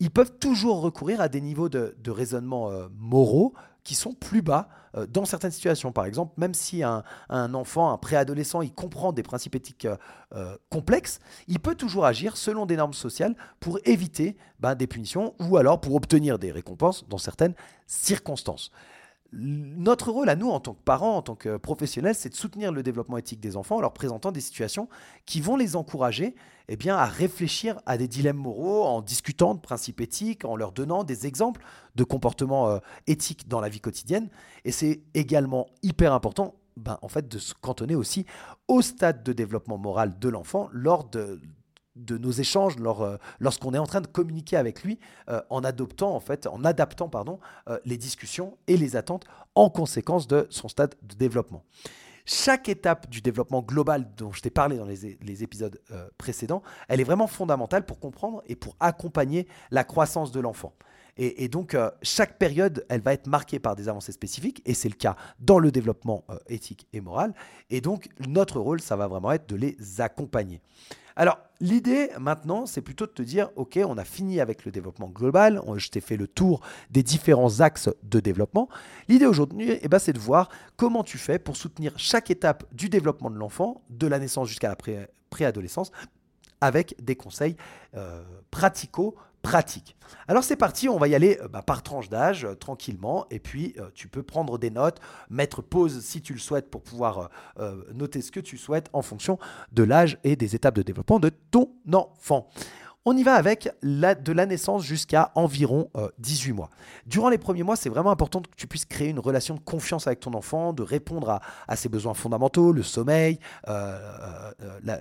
ils 0.00 0.10
peuvent 0.10 0.32
toujours 0.38 0.80
recourir 0.80 1.20
à 1.20 1.28
des 1.28 1.40
niveaux 1.40 1.68
de, 1.68 1.94
raisonnement 2.10 2.70
euh, 2.70 2.88
moraux 2.98 3.54
qui 3.84 3.94
sont 3.94 4.12
plus 4.12 4.42
bas 4.42 4.68
euh, 4.96 5.06
dans 5.06 5.24
certaines 5.24 5.50
situations. 5.50 5.92
Par 5.92 6.06
exemple, 6.06 6.32
même 6.36 6.54
si 6.54 6.82
un, 6.82 7.04
enfant, 7.30 7.92
un 7.92 7.98
préadolescent, 7.98 8.62
il 8.62 8.72
comprend 8.72 9.12
des 9.12 9.22
principes 9.22 9.54
éthiques 9.54 9.86
euh, 10.34 10.56
complexes, 10.70 11.20
il 11.48 11.60
peut 11.60 11.74
toujours 11.74 12.06
agir 12.06 12.36
selon 12.36 12.66
des 12.66 12.76
normes 12.76 12.94
sociales 12.94 13.36
pour 13.60 13.78
éviter 13.84 14.36
ben, 14.58 14.74
des 14.74 14.86
punitions 14.86 15.34
ou 15.38 15.56
alors 15.56 15.80
pour 15.80 15.94
obtenir 15.94 16.38
des 16.38 16.50
récompenses 16.50 17.06
dans 17.08 17.18
certaines 17.18 17.54
circonstances 17.86 18.70
notre 19.36 20.10
rôle 20.10 20.28
à 20.28 20.36
nous, 20.36 20.48
en 20.48 20.60
tant 20.60 20.74
que 20.74 20.82
parents, 20.82 21.16
en 21.16 21.22
tant 21.22 21.34
que 21.34 21.56
professionnels, 21.56 22.14
c'est 22.14 22.28
de 22.28 22.34
soutenir 22.34 22.72
le 22.72 22.82
développement 22.82 23.18
éthique 23.18 23.40
des 23.40 23.56
enfants 23.56 23.76
en 23.76 23.80
leur 23.80 23.92
présentant 23.92 24.32
des 24.32 24.40
situations 24.40 24.88
qui 25.26 25.40
vont 25.40 25.56
les 25.56 25.76
encourager 25.76 26.34
eh 26.68 26.76
bien, 26.76 26.96
à 26.96 27.04
réfléchir 27.04 27.78
à 27.84 27.98
des 27.98 28.08
dilemmes 28.08 28.38
moraux, 28.38 28.84
en 28.84 29.02
discutant 29.02 29.54
de 29.54 29.60
principes 29.60 30.00
éthiques, 30.00 30.44
en 30.44 30.56
leur 30.56 30.72
donnant 30.72 31.04
des 31.04 31.26
exemples 31.26 31.62
de 31.94 32.04
comportements 32.04 32.70
euh, 32.70 32.78
éthiques 33.06 33.48
dans 33.48 33.60
la 33.60 33.68
vie 33.68 33.80
quotidienne. 33.80 34.30
Et 34.64 34.72
c'est 34.72 35.02
également 35.12 35.66
hyper 35.82 36.12
important 36.12 36.54
ben, 36.76 36.98
en 37.02 37.08
fait, 37.08 37.28
de 37.28 37.38
se 37.38 37.54
cantonner 37.54 37.94
aussi 37.94 38.26
au 38.66 38.82
stade 38.82 39.22
de 39.22 39.32
développement 39.32 39.78
moral 39.78 40.18
de 40.18 40.28
l'enfant 40.28 40.68
lors 40.72 41.04
de, 41.04 41.40
de 41.96 42.18
nos 42.18 42.30
échanges 42.30 42.76
euh, 42.78 43.18
lorsqu'on 43.38 43.74
est 43.74 43.78
en 43.78 43.86
train 43.86 44.00
de 44.00 44.06
communiquer 44.06 44.56
avec 44.56 44.82
lui 44.82 44.98
euh, 45.28 45.40
en 45.50 45.62
adoptant 45.62 46.14
en 46.14 46.20
fait 46.20 46.46
en 46.46 46.64
adaptant 46.64 47.08
pardon 47.08 47.38
euh, 47.68 47.78
les 47.84 47.96
discussions 47.96 48.56
et 48.66 48.76
les 48.76 48.96
attentes 48.96 49.24
en 49.54 49.70
conséquence 49.70 50.26
de 50.26 50.46
son 50.50 50.68
stade 50.68 50.94
de 51.02 51.14
développement. 51.14 51.64
Chaque 52.26 52.68
étape 52.70 53.08
du 53.10 53.20
développement 53.20 53.60
global 53.60 54.08
dont 54.16 54.32
je 54.32 54.40
t'ai 54.40 54.50
parlé 54.50 54.78
dans 54.78 54.86
les, 54.86 55.42
épisodes 55.42 55.78
précédents, 56.16 56.62
elle 56.88 56.98
est 56.98 57.04
vraiment 57.04 57.26
fondamentale 57.26 57.84
pour 57.84 58.00
comprendre 58.00 58.42
et 58.46 58.56
pour 58.56 58.76
accompagner 58.80 59.46
la 59.70 59.84
croissance 59.84 60.32
de 60.32 60.40
l'enfant. 60.40 60.72
Et, 61.16 61.48
donc, 61.48 61.76
chaque 62.02 62.38
période, 62.38 62.84
elle 62.88 63.00
va 63.00 63.12
être 63.12 63.28
marquée 63.28 63.58
par 63.58 63.76
des 63.76 63.88
avancées 63.88 64.12
spécifiques, 64.12 64.62
et 64.64 64.74
c'est 64.74 64.88
le 64.88 64.96
cas 64.96 65.16
dans 65.38 65.58
le 65.58 65.70
développement 65.70 66.24
éthique 66.48 66.88
et 66.92 67.00
moral. 67.00 67.34
Et 67.70 67.80
donc, 67.80 68.08
notre 68.26 68.58
rôle, 68.58 68.80
ça 68.80 68.96
va 68.96 69.06
vraiment 69.06 69.30
être 69.32 69.48
de 69.48 69.56
les 69.56 69.76
accompagner. 70.00 70.60
Alors, 71.16 71.38
l'idée 71.60 72.10
maintenant, 72.18 72.66
c'est 72.66 72.80
plutôt 72.80 73.06
de 73.06 73.12
te 73.12 73.22
dire, 73.22 73.50
OK, 73.56 73.78
on 73.84 73.96
a 73.98 74.04
fini 74.04 74.40
avec 74.40 74.64
le 74.64 74.72
développement 74.72 75.08
global, 75.08 75.60
je 75.76 75.88
t'ai 75.88 76.00
fait 76.00 76.16
le 76.16 76.26
tour 76.26 76.60
des 76.90 77.02
différents 77.02 77.60
axes 77.60 77.88
de 78.02 78.18
développement. 78.18 78.68
L'idée 79.08 79.26
aujourd'hui, 79.26 79.78
eh 79.80 79.88
ben, 79.88 79.98
c'est 79.98 80.12
de 80.12 80.18
voir 80.18 80.48
comment 80.76 81.04
tu 81.04 81.18
fais 81.18 81.38
pour 81.38 81.56
soutenir 81.56 81.92
chaque 81.96 82.30
étape 82.30 82.64
du 82.72 82.88
développement 82.88 83.30
de 83.30 83.36
l'enfant, 83.36 83.82
de 83.90 84.06
la 84.08 84.18
naissance 84.18 84.48
jusqu'à 84.48 84.68
la 84.68 84.76
préadolescence, 85.30 85.92
avec 86.60 86.96
des 87.00 87.14
conseils 87.14 87.56
euh, 87.94 88.24
pratique. 89.44 89.94
Alors 90.26 90.42
c'est 90.42 90.56
parti, 90.56 90.88
on 90.88 90.96
va 90.96 91.06
y 91.06 91.14
aller 91.14 91.38
euh, 91.42 91.48
bah, 91.48 91.62
par 91.62 91.82
tranche 91.82 92.08
d'âge, 92.08 92.44
euh, 92.44 92.54
tranquillement, 92.54 93.26
et 93.30 93.38
puis 93.38 93.74
euh, 93.78 93.90
tu 93.94 94.08
peux 94.08 94.22
prendre 94.22 94.58
des 94.58 94.70
notes, 94.70 95.00
mettre 95.28 95.60
pause 95.60 96.00
si 96.00 96.22
tu 96.22 96.32
le 96.32 96.38
souhaites 96.38 96.70
pour 96.70 96.82
pouvoir 96.82 97.30
noter 97.92 98.22
ce 98.22 98.32
que 98.32 98.40
tu 98.40 98.56
souhaites 98.56 98.88
en 98.92 99.02
fonction 99.02 99.38
de 99.72 99.82
l'âge 99.82 100.18
et 100.24 100.34
des 100.34 100.54
étapes 100.56 100.74
de 100.74 100.82
développement 100.82 101.20
de 101.20 101.30
ton 101.50 101.70
enfant. 101.92 102.48
On 103.04 103.16
y 103.16 103.22
va 103.22 103.34
avec 103.34 103.70
de 103.82 104.32
la 104.32 104.46
naissance 104.46 104.82
jusqu'à 104.82 105.30
environ 105.34 105.90
18 106.18 106.52
mois. 106.52 106.70
Durant 107.06 107.28
les 107.28 107.38
premiers 107.38 107.62
mois, 107.62 107.76
c'est 107.76 107.90
vraiment 107.90 108.10
important 108.10 108.40
que 108.40 108.48
tu 108.56 108.66
puisses 108.66 108.86
créer 108.86 109.08
une 109.08 109.18
relation 109.18 109.54
de 109.54 109.60
confiance 109.60 110.06
avec 110.06 110.20
ton 110.20 110.32
enfant, 110.32 110.72
de 110.72 110.82
répondre 110.82 111.40
à, 111.68 111.76
ses 111.76 111.90
besoins 111.90 112.14
fondamentaux, 112.14 112.72
le 112.72 112.82
sommeil, 112.82 113.38
la, 113.66 115.00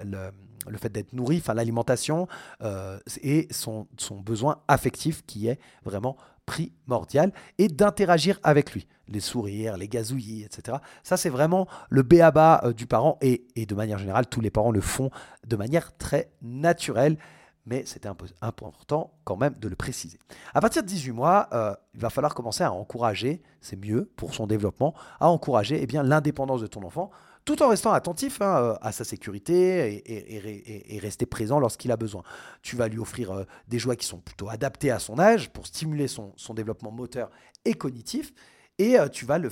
le 0.70 0.78
fait 0.78 0.90
d'être 0.90 1.14
nourri, 1.14 1.42
l'alimentation 1.54 2.28
euh, 2.62 3.00
et 3.22 3.48
son, 3.52 3.88
besoin 4.24 4.62
affectif 4.68 5.24
qui 5.26 5.48
est 5.48 5.60
vraiment 5.84 6.18
primordial 6.46 7.32
et 7.58 7.68
d'interagir 7.68 8.40
avec 8.44 8.74
lui. 8.74 8.88
Les 9.08 9.20
sourires, 9.20 9.78
les 9.78 9.88
gazouillis, 9.88 10.44
etc. 10.44 10.78
Ça, 11.04 11.18
c'est 11.18 11.30
vraiment 11.30 11.68
le 11.90 12.04
béaba 12.04 12.62
euh, 12.64 12.74
du 12.74 12.86
parent 12.88 13.18
et, 13.22 13.46
de 13.56 13.76
manière 13.76 13.98
générale, 13.98 14.28
tous 14.28 14.42
les 14.42 14.50
parents 14.50 14.72
le 14.72 14.82
font 14.82 15.10
de 15.46 15.56
manière 15.56 15.96
très 15.98 16.32
naturelle. 16.42 17.18
Mais 17.66 17.84
c'était 17.86 18.10
important 18.42 19.14
quand 19.24 19.38
même 19.38 19.56
de 19.58 19.70
le 19.70 19.76
préciser. 19.76 20.20
À 20.54 20.60
partir 20.60 20.84
de 20.84 20.88
18 20.88 21.12
mois, 21.12 21.48
euh, 21.54 21.74
il 21.94 22.02
va 22.02 22.10
falloir 22.10 22.36
commencer 22.36 22.64
à 22.64 22.74
encourager, 22.74 23.42
c'est 23.62 23.78
mieux 23.78 24.12
pour 24.18 24.34
son 24.34 24.48
développement, 24.48 24.94
à 25.20 25.30
encourager 25.30 25.80
eh 25.82 25.88
bien 25.88 26.04
l'indépendance 26.04 26.62
de 26.62 26.68
ton 26.68 26.84
enfant 26.84 27.12
tout 27.46 27.62
en 27.62 27.68
restant 27.68 27.92
attentif 27.92 28.42
hein, 28.42 28.56
euh, 28.58 28.76
à 28.82 28.94
sa 28.94 29.04
sécurité 29.04 30.02
et, 30.06 31.00
rester 31.00 31.26
présent 31.26 31.60
lorsqu'il 31.60 31.92
a 31.92 31.98
besoin. 31.98 32.24
Tu 32.62 32.78
vas 32.78 32.88
lui 32.88 33.00
offrir 33.00 33.32
euh, 33.32 33.44
des 33.68 33.80
jouets 33.80 33.98
qui 33.98 34.06
sont 34.06 34.20
plutôt 34.20 34.48
adaptés 34.48 34.92
à 34.92 35.00
son 35.00 35.20
âge 35.20 35.50
pour 35.50 35.68
stimuler 35.68 36.08
son, 36.08 36.34
développement 36.54 36.92
moteur 36.92 37.30
et 37.66 37.74
cognitif, 37.74 38.34
et 38.78 38.96
tu 39.12 39.26
vas 39.26 39.40
le 39.40 39.50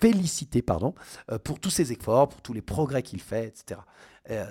féliciter 0.00 0.62
pardon, 0.62 0.94
pour 1.44 1.60
tous 1.60 1.70
ses 1.70 1.92
efforts, 1.92 2.30
pour 2.30 2.40
tous 2.40 2.52
les 2.54 2.62
progrès 2.62 3.02
qu'il 3.02 3.20
fait, 3.20 3.46
etc. 3.46 3.80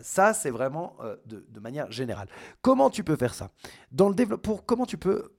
ça, 0.01 0.34
c'est 0.34 0.50
vraiment 0.50 0.96
de, 1.25 1.60
manière 1.60 1.91
générale. 1.91 2.27
Comment 2.62 2.89
tu 2.89 3.03
peux 3.03 3.15
faire 3.15 3.34
ça? 3.34 3.50
Dans 3.91 4.10
le 4.10 4.15
pour 4.38 4.65
comment 4.65 4.86
tu 4.86 4.98
peux 4.98 5.31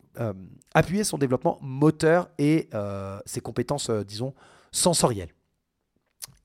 appuyer 0.75 1.05
son 1.05 1.19
développement 1.19 1.59
moteur 1.61 2.29
et 2.39 2.69
ses 3.27 3.41
compétences, 3.41 3.91
disons, 3.91 4.35
sensorielles? 4.73 5.33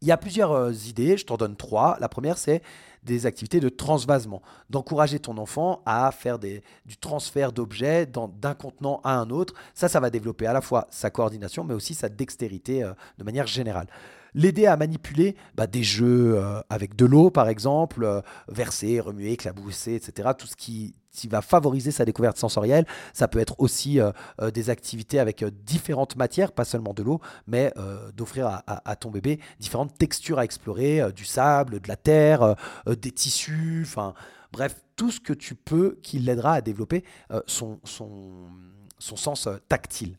Il 0.01 0.07
y 0.07 0.12
a 0.12 0.17
plusieurs 0.17 0.88
idées, 0.88 1.15
je 1.15 1.25
t'en 1.25 1.38
donne 1.38 1.55
trois. 1.55 1.97
La 2.01 2.09
première, 2.09 2.38
c'est 2.38 2.62
des 3.03 3.25
activités 3.25 3.59
de 3.59 3.69
transvasement, 3.69 4.41
d'encourager 4.69 5.19
ton 5.19 5.38
enfant 5.38 5.81
à 5.85 6.12
faire 6.12 6.39
du 6.39 6.62
transfert 7.00 7.51
d'objets 7.51 8.05
d'un 8.05 8.53
contenant 8.53 9.01
à 9.03 9.17
un 9.17 9.29
autre. 9.29 9.53
Ça, 9.73 9.89
ça 9.89 10.00
va 10.00 10.09
développer 10.09 10.47
à 10.47 10.53
la 10.53 10.62
fois 10.62 10.88
sa 10.89 11.09
coordination, 11.09 11.63
mais 11.63 11.73
aussi 11.73 11.93
sa 11.93 12.09
dextérité 12.09 12.83
euh, 12.83 12.93
de 13.17 13.23
manière 13.23 13.47
générale 13.47 13.88
l'aider 14.36 14.66
à 14.66 14.78
manipuler 14.78 15.36
bah, 15.56 15.68
des 15.68 15.84
jeux 15.84 16.36
euh, 16.38 16.62
avec 16.70 16.96
de 16.96 17.06
l'eau, 17.06 17.30
par 17.30 17.48
exemple, 17.50 18.04
euh, 18.04 18.22
verser, 18.48 19.00
remuer, 19.00 19.32
éclabousser, 19.32 19.96
etc. 19.96 20.30
Tout 20.38 20.48
ce 20.48 20.56
qui, 20.56 20.96
va 21.30 21.42
favoriser 21.44 21.92
sa 21.92 22.06
découverte 22.06 22.38
sensorielle. 22.38 22.88
Ça 23.13 23.28
peut 23.28 23.38
être 23.38 23.56
aussi 23.60 24.00
euh, 24.00 24.12
des 24.52 24.72
activités 24.72 25.20
avec 25.20 25.46
différentes 25.63 26.16
matières, 26.16 26.52
pas 26.52 26.66
seulement 26.66 26.96
de 26.96 27.04
l'eau, 27.04 27.22
mais 27.46 27.72
d'offrir 28.16 28.63
à, 28.66 28.96
ton 28.96 29.12
bébé 29.12 29.40
différentes 29.60 29.96
textures 29.96 30.40
à 30.40 30.44
explorer, 30.44 31.04
du 31.16 31.24
sable, 31.24 31.82
de 31.82 31.88
la 31.88 31.98
terre, 31.98 32.56
des 32.88 33.12
tissus, 33.12 33.84
enfin 33.86 34.16
bref, 34.52 34.75
tout 34.96 35.12
ce 35.12 35.20
que 35.20 35.34
tu 35.34 35.54
peux 35.54 36.00
qui 36.02 36.18
l'aidera 36.18 36.54
à 36.54 36.62
développer 36.62 37.04
son 37.46 37.80
sens 39.00 39.48
tactile. 39.70 40.18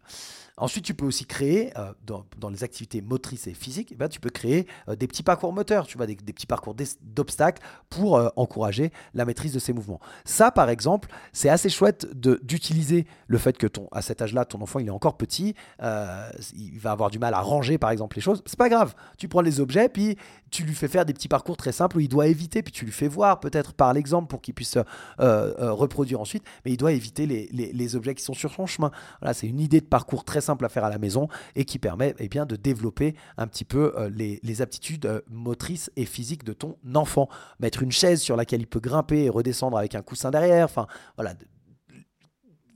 Ensuite, 0.57 0.85
tu 0.85 0.95
peux 0.95 1.05
aussi 1.05 1.27
créer, 1.27 1.77
euh, 1.77 1.93
dans, 2.07 2.49
les 2.49 2.63
activités 2.63 3.03
motrices 3.03 3.49
et 3.49 3.55
physiques, 3.55 3.89
eh 3.91 3.97
ben, 3.97 4.09
tu 4.09 4.21
peux 4.21 4.31
créer 4.31 4.69
euh, 4.89 4.95
des 4.95 5.09
petits 5.09 5.25
parcours 5.25 5.53
moteurs, 5.53 5.89
tu 5.89 5.97
vois, 5.97 6.07
des, 6.07 6.15
petits 6.15 6.47
parcours 6.47 6.77
d'obstacles 7.03 7.61
pour 7.91 8.17
euh, 8.17 8.29
encourager 8.37 8.93
la 9.15 9.25
maîtrise 9.25 9.53
de 9.53 9.59
ces 9.59 9.73
mouvements. 9.73 9.99
Ça, 10.25 10.53
par 10.53 10.71
exemple, 10.71 11.09
c'est 11.33 11.49
assez 11.49 11.69
chouette 11.69 12.07
d'utiliser 12.15 13.05
le 13.27 13.39
fait 13.39 13.59
que 13.59 13.67
ton, 13.67 13.89
à 13.91 14.01
cet 14.01 14.23
âge-là, 14.23 14.45
ton 14.45 14.61
enfant 14.61 14.79
il 14.79 14.87
est 14.87 14.91
encore 14.91 15.17
petit, 15.17 15.55
il 15.81 16.79
va 16.79 16.93
avoir 16.93 17.11
du 17.11 17.19
mal 17.19 17.35
à 17.35 17.41
ranger, 17.41 17.77
par 17.79 17.91
exemple, 17.91 18.17
les 18.17 18.23
choses. 18.23 18.43
C'est 18.47 18.59
pas 18.59 18.69
grave. 18.69 18.95
Tu 19.19 19.27
prends 19.27 19.41
les 19.41 19.59
objets, 19.59 19.89
puis 19.89 20.17
tu 20.51 20.63
lui 20.63 20.75
fais 20.75 20.89
faire 20.89 21.05
des 21.05 21.13
petits 21.15 21.29
parcours 21.29 21.57
très 21.57 21.73
simples 21.73 21.97
où 21.97 22.01
il 22.01 22.09
doit 22.09 22.29
éviter, 22.29 22.63
puis 22.63 22.73
tu 22.73 22.85
lui 22.85 22.93
fais 22.93 23.09
voir 23.09 23.41
peut-être 23.41 23.73
par 23.73 23.93
l'exemple 23.93 24.29
pour 24.29 24.41
qu'il 24.41 24.55
puisse 24.55 24.79
reproduire 25.19 26.21
ensuite, 26.21 26.45
mais 26.65 26.71
il 26.71 26.77
doit 26.77 26.93
éviter 26.93 27.27
les, 27.27 27.49
les 27.51 27.97
objets 27.97 28.15
qui 28.15 28.23
sont 28.23 28.35
sur 28.35 28.53
son 28.53 28.67
chemin. 28.67 28.93
Voilà, 29.21 29.35
c'est 29.35 29.49
une 29.49 29.61
idée 29.61 29.81
de 29.81 29.87
parcours 29.87 30.25
très 30.25 30.44
simple 30.45 30.65
à 30.65 30.69
faire 30.69 30.85
à 30.85 30.91
la 30.91 30.99
maison 30.99 31.29
et 31.57 31.65
qui 31.65 31.79
permet 31.79 32.15
eh 32.19 32.29
bien, 32.29 32.47
de 32.47 32.57
développer 32.57 33.15
un 33.37 33.47
petit 33.47 33.65
peu 33.65 33.93
euh, 33.97 34.11
les, 34.11 34.63
aptitudes 34.63 35.07
euh, 35.07 35.21
motrices 35.29 35.91
et 35.97 36.05
physiques 36.05 36.45
de 36.45 36.53
ton 36.53 36.77
enfant. 36.95 37.29
Mettre 37.59 37.83
une 37.83 37.91
chaise 37.91 38.21
sur 38.21 38.37
laquelle 38.37 38.61
il 38.61 38.67
peut 38.67 38.81
grimper 38.81 39.25
et 39.25 39.29
redescendre 39.29 39.77
avec 39.77 39.95
un 39.95 40.03
coussin 40.03 40.31
derrière, 40.31 40.67
enfin 40.67 40.87
voilà, 41.17 41.35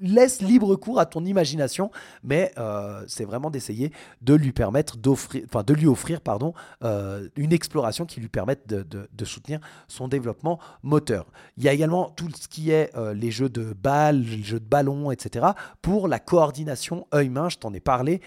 laisse 0.01 0.41
libre 0.43 0.77
cours 0.77 1.01
à 1.01 1.07
ton 1.07 1.25
imagination, 1.25 1.91
mais 2.23 2.53
euh, 2.59 3.05
c'est 3.07 3.25
vraiment 3.25 3.51
d'essayer 3.51 3.93
de 4.23 4.35
lui 4.35 4.53
permettre 4.53 4.97
d'offrir, 4.97 5.45
enfin 5.47 5.63
de 5.63 5.75
lui 5.75 5.87
offrir, 5.87 6.21
pardon, 6.21 6.55
euh, 6.85 7.29
une 7.37 7.53
exploration 7.53 8.07
qui 8.07 8.21
lui 8.21 8.29
permette 8.29 8.67
de, 8.69 9.25
soutenir 9.25 9.61
son 9.89 10.09
développement 10.09 10.59
moteur. 10.83 11.27
Il 11.59 11.65
y 11.65 11.69
a 11.69 11.73
également 11.73 12.09
tout 12.11 12.31
ce 12.35 12.49
qui 12.49 12.71
est 12.71 12.97
euh, 12.97 13.13
les 13.13 13.31
jeux 13.31 13.51
de 13.51 13.75
balles, 13.75 14.23
les 14.23 14.43
jeux 14.43 14.61
de 14.61 14.65
ballon, 14.65 15.11
etc. 15.11 15.49
Pour 15.83 16.09
la 16.09 16.19
coordination 16.19 17.07
œil-main, 17.13 17.51
je 17.51 17.59
t'en 17.59 17.75
ai 17.75 17.81
parlé, 17.81 18.23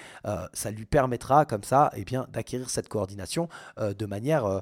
ça 0.53 0.69
lui 0.71 0.85
permettra 0.85 1.45
comme 1.45 1.63
ça, 1.63 1.91
eh 1.95 2.05
bien, 2.05 2.27
d'acquérir 2.31 2.69
cette 2.69 2.87
coordination 2.87 3.49
de 3.79 4.05
manière 4.05 4.61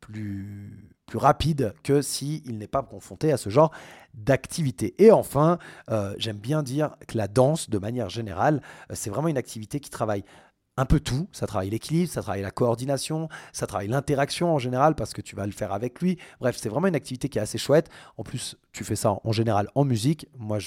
plus 0.00 0.90
plus 1.10 1.18
rapide 1.18 1.74
que 1.82 2.02
s'il 2.02 2.40
il 2.46 2.56
n'est 2.56 2.68
pas 2.68 2.82
confronté 2.82 3.32
à 3.32 3.36
ce 3.36 3.50
genre 3.50 3.72
d'activité. 4.14 4.94
Et 4.98 5.10
enfin, 5.10 5.58
euh, 5.90 6.14
j'aime 6.18 6.38
bien 6.38 6.62
dire 6.62 6.96
que 7.08 7.18
la 7.18 7.26
danse, 7.26 7.68
de 7.68 7.78
manière 7.78 8.08
générale, 8.08 8.62
euh, 8.90 8.94
c'est 8.94 9.10
vraiment 9.10 9.28
une 9.28 9.36
activité 9.36 9.80
qui 9.80 9.90
travaille 9.90 10.24
un 10.80 10.86
peu 10.86 10.98
tout. 10.98 11.28
Ça 11.30 11.46
travaille 11.46 11.68
l'équilibre, 11.68 12.10
ça 12.10 12.22
travaille 12.22 12.40
la 12.40 12.50
coordination, 12.50 13.28
ça 13.52 13.66
travaille 13.66 13.88
l'interaction 13.88 14.54
en 14.54 14.58
général 14.58 14.94
parce 14.94 15.12
que 15.12 15.20
tu 15.20 15.36
vas 15.36 15.44
le 15.44 15.52
faire 15.52 15.72
avec 15.72 16.00
lui. 16.00 16.18
Bref, 16.40 16.56
c'est 16.58 16.70
vraiment 16.70 16.86
une 16.86 16.94
activité 16.94 17.28
qui 17.28 17.38
est 17.38 17.42
assez 17.42 17.58
chouette. 17.58 17.90
En 18.16 18.22
plus, 18.22 18.56
tu 18.72 18.82
fais 18.82 18.96
ça 18.96 19.18
en 19.22 19.32
général 19.32 19.68
en 19.74 19.84
musique. 19.84 20.26
Moi, 20.38 20.58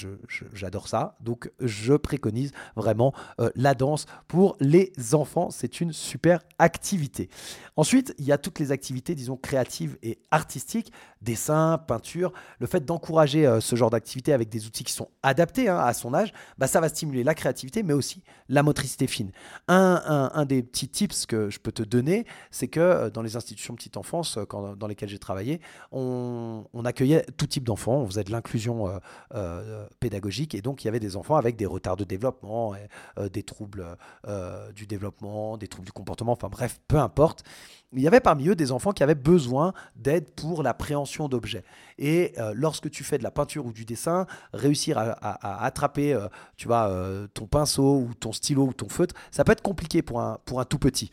j'adore 0.52 0.86
ça. 0.86 1.16
Donc, 1.20 1.50
je 1.58 1.94
préconise 1.94 2.52
vraiment 2.76 3.12
euh, 3.40 3.50
la 3.56 3.74
danse 3.74 4.06
pour 4.28 4.56
les 4.60 4.92
enfants. 5.14 5.50
C'est 5.50 5.80
une 5.80 5.92
super 5.92 6.40
activité. 6.60 7.28
Ensuite, 7.76 8.14
il 8.18 8.24
y 8.24 8.30
a 8.30 8.38
toutes 8.38 8.60
les 8.60 8.70
activités, 8.70 9.16
disons, 9.16 9.36
créatives 9.36 9.98
et 10.04 10.18
artistiques, 10.30 10.92
dessin, 11.22 11.78
peinture. 11.78 12.32
Le 12.60 12.68
fait 12.68 12.84
d'encourager 12.84 13.46
euh, 13.46 13.60
ce 13.60 13.74
genre 13.74 13.90
d'activité 13.90 14.32
avec 14.32 14.48
des 14.48 14.66
outils 14.66 14.84
qui 14.84 14.92
sont 14.92 15.08
adaptés 15.24 15.68
hein, 15.68 15.78
à 15.78 15.92
son 15.92 16.14
âge, 16.14 16.32
bah, 16.56 16.68
ça 16.68 16.80
va 16.80 16.88
stimuler 16.88 17.24
la 17.24 17.34
créativité, 17.34 17.82
mais 17.82 17.94
aussi 17.94 18.22
la 18.48 18.62
motricité 18.62 19.06
fine. 19.06 19.32
Un, 19.66 20.02
un, 20.06 20.44
des 20.44 20.62
petits 20.62 20.88
tips 20.88 21.26
que 21.26 21.50
je 21.50 21.58
peux 21.58 21.72
te 21.72 21.82
donner, 21.82 22.26
c'est 22.50 22.68
que 22.68 22.80
euh, 22.80 23.10
dans 23.10 23.22
les 23.22 23.36
institutions 23.36 23.74
petite 23.74 23.96
enfance 23.96 24.38
quand, 24.48 24.76
dans 24.76 24.86
lesquelles 24.86 25.08
j'ai 25.08 25.18
travaillé, 25.18 25.60
on, 25.92 26.64
accueillait 26.84 27.24
tout 27.36 27.46
type 27.46 27.64
d'enfants. 27.64 27.96
On 27.96 28.06
faisait 28.06 28.24
de 28.24 28.32
l'inclusion 28.32 28.88
euh, 28.88 28.98
euh, 29.34 29.86
pédagogique. 30.00 30.54
Et 30.54 30.62
donc 30.62 30.84
il 30.84 30.86
y 30.86 30.88
avait 30.88 31.00
des 31.00 31.16
enfants 31.16 31.36
avec 31.36 31.56
des 31.56 31.66
retards 31.66 31.96
de 31.96 32.04
développement, 32.04 32.74
euh, 33.18 33.28
des 33.28 33.42
troubles 33.42 33.84
du 34.74 34.86
développement, 34.86 35.56
des 35.56 35.68
troubles 35.68 35.86
du 35.86 35.92
comportement, 35.92 36.32
enfin 36.32 36.48
bref, 36.48 36.80
peu 36.88 36.98
importe. 36.98 37.42
Il 37.94 38.02
y 38.02 38.08
avait 38.08 38.20
parmi 38.20 38.48
eux 38.48 38.54
des 38.54 38.72
enfants 38.72 38.92
qui 38.92 39.02
avaient 39.02 39.14
besoin 39.14 39.72
d'aide 39.96 40.30
pour 40.30 40.62
l'appréhension 40.62 41.28
d'objets. 41.28 41.64
Et 41.98 42.34
lorsque 42.54 42.90
tu 42.90 43.04
fais 43.04 43.18
de 43.18 43.22
la 43.22 43.30
peinture 43.30 43.66
ou 43.66 43.72
du 43.72 43.84
dessin, 43.84 44.26
réussir 44.52 44.98
à, 44.98 45.64
attraper, 45.64 46.18
tu 46.56 46.66
vois, 46.66 46.90
ton 47.34 47.46
pinceau 47.46 47.98
ou 48.00 48.14
ton 48.14 48.32
stylo 48.32 48.66
ou 48.66 48.72
ton 48.72 48.88
feutre, 48.88 49.14
ça 49.30 49.44
peut 49.44 49.52
être 49.52 49.62
compliqué 49.62 50.02
pour 50.02 50.20
un, 50.20 50.38
pour 50.44 50.60
un 50.60 50.64
tout 50.64 50.78
petit. 50.78 51.10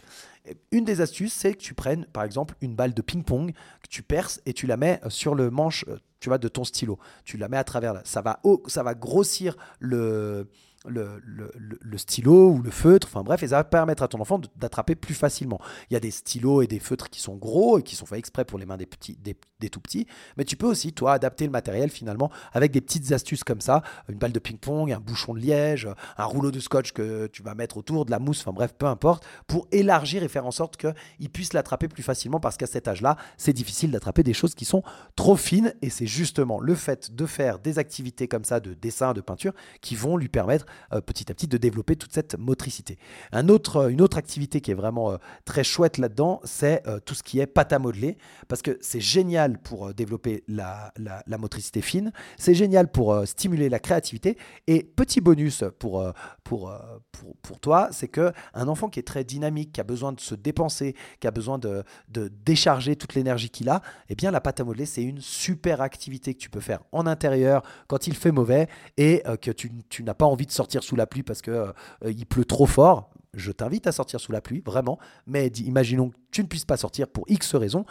Une 0.72 0.86
des 0.86 1.02
astuces, 1.02 1.34
c'est 1.34 1.54
que 1.54 1.60
tu 1.60 1.76
prennes 1.76 2.06
par 2.06 2.24
exemple 2.24 2.56
une 2.62 2.76
balle 2.76 2.94
de 2.94 3.02
ping-pong, 3.02 3.54
que 3.54 3.88
tu 3.89 4.02
perces 4.02 4.41
et 4.48 4.54
tu 4.54 4.65
la 4.65 4.76
mets 4.76 5.00
sur 5.10 5.36
le 5.36 5.52
manche 5.52 5.86
tu 6.22 6.30
vois, 6.30 6.38
de 6.38 6.48
ton 6.48 6.63
stylo. 6.63 6.98
Tu 7.26 7.36
la 7.36 7.50
mets 7.50 7.58
à 7.58 7.65
travers. 7.65 8.00
Ça 8.06 8.22
va, 8.22 8.39
ça 8.67 8.84
va 8.84 8.94
grossir 8.94 9.58
le, 9.80 10.48
le, 10.88 11.22
le, 11.24 11.98
stylo 11.98 12.50
ou 12.50 12.62
le 12.62 12.72
feutre, 12.72 13.08
enfin 13.08 13.22
bref, 13.24 13.44
et 13.44 13.50
ça 13.50 13.58
va 13.58 13.63
permettre 13.63 14.02
à 14.02 14.08
ton 14.08 14.20
enfant 14.20 14.41
d'attraper 14.56 14.96
plus 14.96 15.13
facilement. 15.13 15.60
Il 15.89 15.94
y 15.94 15.98
a 15.98 16.00
des 16.00 16.10
stylos 16.10 16.63
et 16.63 16.67
des 16.67 16.80
feutres 16.80 17.10
qui 17.10 17.22
sont 17.22 17.36
gros 17.36 17.78
et 17.78 17.84
qui 17.84 17.96
sont 17.96 18.08
faits 18.08 18.17
exprès 18.17 18.46
pour 18.46 18.58
les 18.58 18.65
mains 18.65 18.78
des, 18.78 18.88
petits, 18.88 19.15
des, 19.17 19.70
tout 19.70 19.80
petits, 19.80 20.08
mais 20.38 20.44
tu 20.44 20.58
peux 20.58 20.65
aussi, 20.65 20.91
toi, 20.94 21.13
adapter 21.13 21.46
le 21.46 21.52
matériel 21.52 21.91
finalement 21.91 22.32
avec 22.52 22.72
des 22.72 22.82
petites 22.82 23.12
astuces 23.12 23.44
comme 23.44 23.62
ça, 23.62 23.84
une 24.10 24.17
balle 24.17 24.32
de 24.32 24.39
ping-pong, 24.39 24.91
un 24.91 25.00
bouchon 25.00 25.36
de 25.36 25.39
liège, 25.39 25.88
un 26.17 26.26
rouleau 26.26 26.50
de 26.50 26.60
scotch 26.60 26.94
que 26.94 27.28
tu 27.28 27.44
vas 27.44 27.54
mettre 27.54 27.78
autour, 27.78 28.06
de 28.06 28.12
la 28.12 28.20
mousse, 28.20 28.41
enfin 28.41 28.54
bref, 28.54 28.74
peu 28.76 28.88
importe, 28.88 29.24
pour 29.46 29.67
élargir 29.72 30.24
et 30.24 30.28
faire 30.28 30.48
en 30.48 30.52
sorte 30.52 30.78
qu'il 30.78 31.30
puisse 31.30 31.54
l'attraper 31.54 31.89
plus 31.89 32.04
facilement 32.04 32.39
parce 32.39 32.58
qu'à 32.58 32.67
cet 32.67 32.88
âge-là, 32.88 33.17
c'est 33.38 33.54
difficile 33.54 33.91
d'attraper 33.91 34.24
des 34.24 34.34
choses 34.34 34.56
qui 34.56 34.65
sont 34.65 34.82
trop 35.15 35.36
fines 35.36 35.76
et 35.84 35.91
c'est 35.91 36.08
justement 36.08 36.60
le 36.60 36.74
fait 36.74 37.15
de 37.15 37.26
faire 37.28 37.60
des 37.60 37.78
activités 37.78 38.28
comme 38.28 38.46
ça 38.46 38.60
de 38.60 38.74
dessin, 38.74 39.13
de 39.13 39.22
peinture 39.22 39.54
qui 39.82 39.96
vont 39.96 40.17
lui 40.17 40.28
permettre 40.28 40.65
petit 41.05 41.31
à 41.31 41.36
petit 41.36 41.47
de 41.47 41.57
développer 41.57 41.95
toute 41.95 42.13
cette 42.13 42.38
motricité. 42.38 42.97
Un 43.31 43.49
autre, 43.49 43.77
euh, 43.77 43.89
une 43.89 44.01
autre 44.01 44.17
activité 44.17 44.62
qui 44.62 44.71
est 44.71 44.75
vraiment 44.75 45.12
euh, 45.12 45.17
très 45.45 45.63
chouette 45.63 45.97
là-dedans, 45.97 46.41
c'est 46.43 46.84
tout 47.05 47.13
ce 47.13 47.23
qui 47.23 47.39
est 47.39 47.47
pâte 47.47 47.73
à 47.73 47.79
modeler, 47.79 48.17
parce 48.47 48.62
que 48.62 48.77
c'est 48.81 48.99
génial 48.99 49.60
pour 49.60 49.93
développer 49.93 50.43
la, 50.47 50.93
la, 50.97 51.38
motricité 51.38 51.81
fine, 51.81 52.12
c'est 52.38 52.53
génial 52.53 52.89
pour 52.89 53.21
stimuler 53.25 53.69
la 53.69 53.79
créativité, 53.79 54.38
et 54.67 54.84
petit 54.84 55.21
bonus 55.21 55.63
pour, 55.79 56.12
pour, 56.43 56.73
pour, 57.12 57.36
pour 57.41 57.60
toi, 57.60 57.89
c'est 57.91 58.07
que 58.07 58.31
un 58.53 58.67
enfant 58.67 58.89
qui 58.89 58.99
est 58.99 59.07
très 59.07 59.23
dynamique, 59.23 59.73
qui 59.73 59.81
a 59.81 59.84
besoin 59.84 60.12
de 60.12 60.19
se 60.19 60.36
dépenser, 60.36 60.95
qui 61.19 61.27
a 61.27 61.31
besoin 61.31 61.57
de, 61.57 61.84
de 62.10 62.29
décharger 62.45 62.95
toute 62.95 63.15
l'énergie 63.15 63.49
qu'il 63.49 63.69
a, 63.69 63.81
eh 64.10 64.15
bien 64.15 64.31
la 64.31 64.41
pâte 64.41 64.60
à 64.60 64.63
modeler, 64.63 64.86
c'est 64.86 65.03
une 65.03 65.21
super 65.21 65.81
activité 65.81 66.34
que 66.34 66.39
tu 66.39 66.49
peux 66.49 66.62
faire 66.62 66.81
en 66.91 67.05
intérieur 67.07 67.63
quand 67.88 68.07
il 68.07 68.15
fait 68.15 68.31
mauvais 68.31 68.67
et 68.97 69.23
que 69.41 69.51
tu, 69.51 69.71
tu 69.89 70.03
n'as 70.03 70.13
pas 70.13 70.25
envie 70.25 70.45
de 70.45 70.51
sortir 70.51 70.61
sous 70.82 70.95
la 70.95 71.08
pluie 71.08 71.24
parce 71.24 71.41
que 71.41 71.52
euh, 71.52 71.74
il 72.06 72.26
pleut 72.26 72.45
trop 72.45 72.65
fort, 72.65 73.12
je 73.34 73.52
t'invite 73.52 73.88
à 73.88 73.91
sortir 73.91 74.19
sous 74.19 74.32
la 74.32 74.41
pluie, 74.41 74.62
vraiment. 74.65 75.00
Mais 75.26 75.47
imaginons 75.47 76.10
que 76.10 76.15
tu 76.32 76.41
ne 76.41 76.47
puisses 76.47 76.65
pas 76.65 76.78
sortir 76.78 77.08
pour 77.08 77.26
X 77.28 77.56
raisons. 77.56 77.86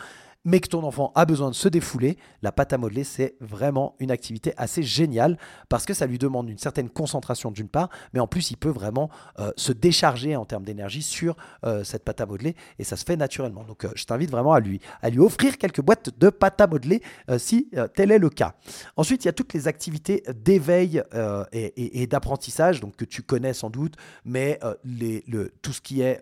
Mais 0.45 0.61
que 0.61 0.69
ton 0.69 0.83
enfant 0.85 1.13
a 1.15 1.25
besoin 1.25 1.51
de 1.51 1.55
se 1.55 1.69
défouler, 1.69 2.17
la 2.43 2.53
pâte 2.53 2.73
à 2.73 2.79
modeler, 2.79 3.05
c'est 3.05 3.35
vraiment 3.41 3.95
une 3.99 4.11
activité 4.11 4.55
assez 4.57 4.83
géniale 4.83 5.37
parce 5.69 5.85
que 5.85 5.95
ça 5.95 6.07
lui 6.07 6.19
demande 6.19 6.49
une 6.49 6.59
certaine 6.59 6.89
concentration 6.89 7.51
d'une 7.51 7.69
part, 7.69 7.91
mais 8.15 8.21
en 8.21 8.27
plus, 8.27 8.51
il 8.51 8.57
peut 8.57 8.71
vraiment 8.71 9.11
euh, 9.39 9.53
se 9.57 9.73
décharger 9.73 10.37
en 10.37 10.45
termes 10.45 10.65
d'énergie 10.65 11.03
sur 11.03 11.37
euh, 11.65 11.85
cette 11.85 12.05
pâte 12.05 12.21
à 12.21 12.27
modeler 12.27 12.57
et 12.79 12.85
ça 12.85 12.97
se 12.97 13.05
fait 13.05 13.17
naturellement. 13.17 13.65
Donc, 13.65 13.85
euh, 13.85 13.91
je 13.95 14.05
t'invite 14.05 14.31
vraiment 14.31 14.53
à 14.53 14.61
lui, 14.61 14.81
offrir 15.19 15.59
quelques 15.59 15.83
boîtes 15.83 16.19
de 16.19 16.31
pâte 16.31 16.61
à 16.61 16.67
modeler 16.67 17.03
si 17.37 17.71
tel 17.95 18.11
est 18.11 18.19
le 18.19 18.31
cas. 18.31 18.55
Ensuite, 18.97 19.25
il 19.25 19.29
y 19.29 19.29
a 19.29 19.33
toutes 19.33 19.53
les 19.53 19.69
activités 19.69 20.23
d'éveil 20.35 21.03
et, 21.53 22.07
d'apprentissage, 22.07 22.81
donc 22.81 22.97
que 22.97 23.05
tu 23.05 23.23
connais 23.23 23.53
sans 23.53 23.71
doute, 23.71 23.95
mais 24.25 24.59
tout 25.63 25.73
ce 25.73 25.81
qui 25.81 26.01
est 26.01 26.21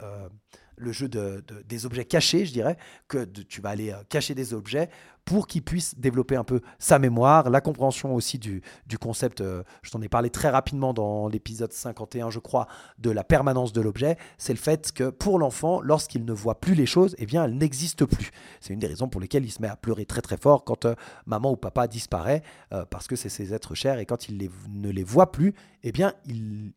le 0.79 0.93
jeu 0.93 1.09
de, 1.09 1.45
des 1.67 1.87
objets 1.87 2.05
cachés, 2.05 2.47
je 2.47 2.53
dirais, 2.53 2.77
que 3.09 3.25
tu 3.25 3.61
vas 3.61 3.71
aller 3.71 3.95
cacher 4.09 4.35
des 4.35 4.55
objets 4.55 4.89
pour 5.29 5.47
qu'il 5.47 5.61
puisse 5.61 5.95
développer 5.99 6.37
un 6.37 6.43
peu 6.43 6.63
sa 6.79 6.99
mémoire, 6.99 7.51
la 7.51 7.61
compréhension 7.61 8.15
aussi 8.15 8.39
du, 8.39 8.63
concept, 8.99 9.43
euh, 9.43 9.63
je 9.83 9.91
t'en 9.91 10.01
ai 10.01 10.09
parlé 10.09 10.31
très 10.31 10.49
rapidement 10.49 10.95
dans 10.95 11.29
l'épisode 11.29 11.71
51, 11.71 12.31
je 12.31 12.39
crois, 12.39 12.67
de 12.99 13.11
la 13.11 13.25
permanence 13.25 13.75
de 13.75 13.83
l'objet, 13.83 14.17
c'est 14.39 14.55
le 14.55 14.59
fait 14.59 14.91
que 14.91 15.11
pour 15.11 15.39
l'enfant, 15.39 15.83
lorsqu'il 15.83 16.25
ne 16.25 16.33
voit 16.33 16.59
plus 16.59 16.75
les 16.75 16.87
choses, 16.87 17.15
eh 17.19 17.27
bien, 17.27 17.45
elles 17.45 17.59
n'existent 17.59 18.07
plus. 18.07 18.31
C'est 18.63 18.73
une 18.73 18.81
des 18.81 18.87
raisons 18.87 19.11
pour 19.11 19.21
lesquelles 19.21 19.45
il 19.45 19.51
se 19.51 19.61
met 19.61 19.69
à 19.69 19.77
pleurer 19.77 20.07
très 20.07 20.23
très 20.23 20.39
fort 20.39 20.65
quand 20.65 20.87
euh, 20.87 20.95
maman 21.27 21.53
ou 21.53 21.57
papa 21.57 21.89
disparaît, 21.89 22.43
euh, 22.73 22.87
parce 22.87 23.07
que 23.07 23.15
c'est 23.15 23.29
ses 23.29 23.53
êtres 23.53 23.75
chers, 23.75 23.99
et 23.99 24.07
quand 24.07 24.31
il 24.31 24.51
ne 24.71 24.89
les 24.89 25.05
voit 25.05 25.31
plus, 25.31 25.53
eh 25.83 25.93
bien, 25.93 26.15
il, 26.25 26.73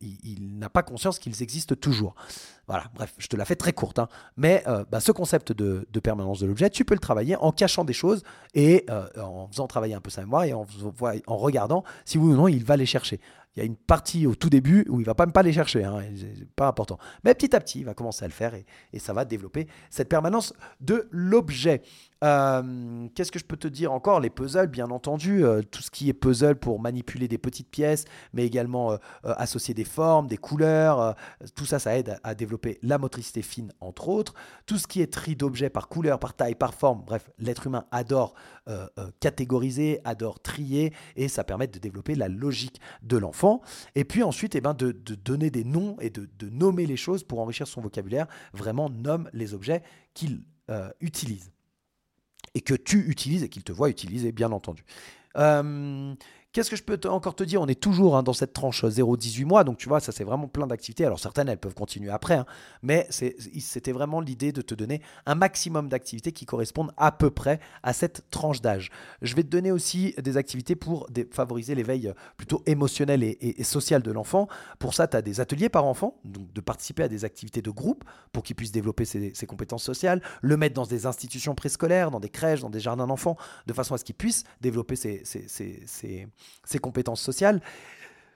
n'a 0.59 0.69
pas 0.69 0.83
conscience 0.83 1.19
qu'ils 1.19 1.41
existent 1.41 1.75
toujours. 1.75 2.15
Voilà, 2.67 2.83
bref, 2.95 3.13
je 3.17 3.27
te 3.27 3.37
la 3.37 3.45
fais 3.45 3.55
très 3.55 3.71
courte, 3.71 3.97
hein. 3.97 4.09
mais 4.35 4.63
bah, 4.91 4.99
ce 4.99 5.11
concept 5.11 5.51
de 5.53 5.99
permanence 6.01 6.39
de 6.39 6.47
l'objet, 6.47 6.69
tu 6.69 6.85
peux 6.85 6.93
le 6.93 6.99
travailler 6.99 7.35
en 7.37 7.51
cachant 7.51 7.83
des 7.83 7.93
choses 7.93 8.23
et 8.53 8.85
euh, 8.89 9.07
en 9.21 9.47
faisant 9.47 9.67
travailler 9.67 9.93
un 9.93 10.01
peu 10.01 10.09
sa 10.09 10.21
mémoire 10.21 10.43
et 10.43 10.53
en, 10.53 10.65
en 11.27 11.37
regardant 11.37 11.83
si 12.05 12.17
oui 12.17 12.33
ou 12.33 12.35
non 12.35 12.47
il 12.47 12.63
va 12.63 12.77
les 12.77 12.85
chercher. 12.85 13.19
Il 13.55 13.59
y 13.59 13.61
a 13.61 13.65
une 13.65 13.75
partie 13.75 14.25
au 14.27 14.35
tout 14.35 14.49
début 14.49 14.85
où 14.89 15.01
il 15.01 15.05
va 15.05 15.13
pas 15.13 15.25
même 15.25 15.33
pas 15.33 15.43
les 15.43 15.51
chercher, 15.51 15.83
hein, 15.83 15.99
pas 16.55 16.67
important. 16.67 16.97
Mais 17.25 17.33
petit 17.35 17.53
à 17.53 17.59
petit, 17.59 17.79
il 17.79 17.85
va 17.85 17.93
commencer 17.93 18.23
à 18.23 18.27
le 18.27 18.33
faire 18.33 18.53
et, 18.55 18.65
ça 18.99 19.13
va 19.13 19.25
développer 19.25 19.67
cette 19.89 20.07
permanence 20.07 20.53
de 20.79 21.07
l'objet. 21.11 21.81
Euh, 22.23 23.07
qu'est-ce 23.15 23.31
que 23.31 23.39
je 23.39 23.45
peux 23.45 23.57
te 23.57 23.67
dire 23.67 23.91
encore? 23.91 24.19
Les 24.19 24.29
puzzles, 24.29 24.67
bien 24.67 24.91
entendu, 24.91 25.43
euh, 25.43 25.63
tout 25.63 25.81
ce 25.81 25.89
qui 25.89 26.07
est 26.07 26.13
puzzle 26.13 26.55
pour 26.55 26.79
manipuler 26.79 27.27
des 27.27 27.39
petites 27.39 27.69
pièces, 27.69 28.05
mais 28.31 28.45
également 28.45 28.91
euh, 28.93 28.97
associer 29.23 29.73
des 29.73 29.85
formes, 29.85 30.27
des 30.27 30.37
couleurs, 30.37 31.15
tout 31.55 31.65
ça, 31.65 31.79
ça 31.79 31.97
aide 31.97 32.19
à, 32.23 32.35
développer 32.35 32.77
la 32.83 32.99
motricité 32.99 33.41
fine, 33.41 33.73
entre 33.81 34.07
autres. 34.07 34.35
Tout 34.67 34.77
ce 34.77 34.87
qui 34.87 35.01
est 35.01 35.11
tri 35.11 35.35
d'objets 35.35 35.71
par 35.71 35.89
couleur, 35.89 36.19
par 36.19 36.35
taille, 36.35 36.55
par 36.55 36.75
forme, 36.75 37.03
bref, 37.05 37.29
l'être 37.39 37.67
humain 37.67 37.85
adore 37.91 38.33
catégoriser, 39.19 39.99
adore 40.05 40.39
trier, 40.39 40.93
et 41.17 41.27
ça 41.27 41.43
permet 41.43 41.67
de 41.67 41.77
développer 41.79 42.15
la 42.15 42.29
logique 42.29 42.79
de 43.01 43.17
l'enfant. 43.17 43.40
Et 43.95 44.03
puis 44.03 44.23
ensuite, 44.23 44.55
eh 44.55 44.61
ben, 44.61 44.73
de, 44.73 44.91
donner 44.91 45.49
des 45.49 45.63
noms 45.63 45.97
et 45.99 46.09
de, 46.09 46.27
nommer 46.49 46.85
les 46.85 46.97
choses 46.97 47.23
pour 47.23 47.39
enrichir 47.39 47.67
son 47.67 47.81
vocabulaire, 47.81 48.27
vraiment 48.53 48.89
nomme 48.89 49.29
les 49.33 49.53
objets 49.53 49.83
qu'il 50.13 50.43
utilise. 51.01 51.51
Et 52.55 52.61
que 52.61 52.73
tu 52.73 53.09
utilises 53.09 53.43
et 53.43 53.49
qu'il 53.49 53.63
te 53.63 53.71
voit 53.71 53.89
utiliser, 53.89 54.31
bien 54.31 54.51
entendu. 54.51 54.83
Euh, 55.37 56.13
Qu'est-ce 56.53 56.69
que 56.69 56.75
je 56.75 56.83
peux 56.83 56.99
encore 57.07 57.33
te 57.33 57.45
dire? 57.45 57.61
On 57.61 57.67
est 57.67 57.79
toujours 57.79 58.17
hein, 58.17 58.23
dans 58.23 58.33
cette 58.33 58.51
tranche 58.51 58.83
0-18 58.83 59.45
mois, 59.45 59.63
donc 59.63 59.77
tu 59.77 59.87
vois, 59.87 60.01
ça 60.01 60.11
c'est 60.11 60.25
vraiment 60.25 60.49
plein 60.49 60.67
d'activités. 60.67 61.05
Alors 61.05 61.17
certaines, 61.17 61.47
elles 61.47 61.57
peuvent 61.57 61.73
continuer 61.73 62.09
après, 62.09 62.33
hein, 62.33 62.45
mais 62.83 63.07
c'était 63.09 63.93
vraiment 63.93 64.19
l'idée 64.19 64.51
de 64.51 64.61
te 64.61 64.75
donner 64.75 65.01
un 65.25 65.35
maximum 65.35 65.87
d'activités 65.87 66.33
qui 66.33 66.45
correspondent 66.45 66.91
à 66.97 67.13
peu 67.13 67.29
près 67.29 67.61
à 67.83 67.93
cette 67.93 68.29
tranche 68.31 68.59
d'âge. 68.59 68.91
Je 69.21 69.33
vais 69.33 69.43
te 69.43 69.47
donner 69.47 69.71
aussi 69.71 70.13
des 70.21 70.35
activités 70.35 70.75
pour 70.75 71.07
favoriser 71.31 71.73
l'éveil 71.73 72.09
euh, 72.09 72.13
plutôt 72.35 72.63
émotionnel 72.65 73.23
et, 73.23 73.63
social 73.63 74.01
de 74.01 74.11
l'enfant. 74.11 74.49
Pour 74.77 74.93
ça, 74.93 75.07
tu 75.07 75.15
as 75.15 75.21
des 75.21 75.39
ateliers 75.39 75.69
par 75.69 75.85
enfant, 75.85 76.19
donc 76.25 76.51
de 76.51 76.59
participer 76.59 77.03
à 77.03 77.07
des 77.07 77.23
activités 77.23 77.61
de 77.61 77.71
groupe 77.71 78.03
pour 78.33 78.43
qu'il 78.43 78.57
puisse 78.57 78.73
développer 78.73 79.05
ses, 79.05 79.31
compétences 79.47 79.83
sociales, 79.83 80.21
le 80.41 80.57
mettre 80.57 80.75
dans 80.75 80.85
des 80.85 81.05
institutions 81.05 81.55
préscolaires, 81.55 82.11
dans 82.11 82.19
des 82.19 82.27
crèches, 82.27 82.59
dans 82.59 82.69
des 82.69 82.81
jardins 82.81 83.07
d'enfants, 83.07 83.37
de 83.67 83.73
façon 83.73 83.95
à 83.95 83.97
ce 83.97 84.03
qu'il 84.03 84.15
puisse 84.15 84.43
développer 84.59 84.97
ses 84.97 85.23
compétences 86.79 87.21
sociales 87.21 87.61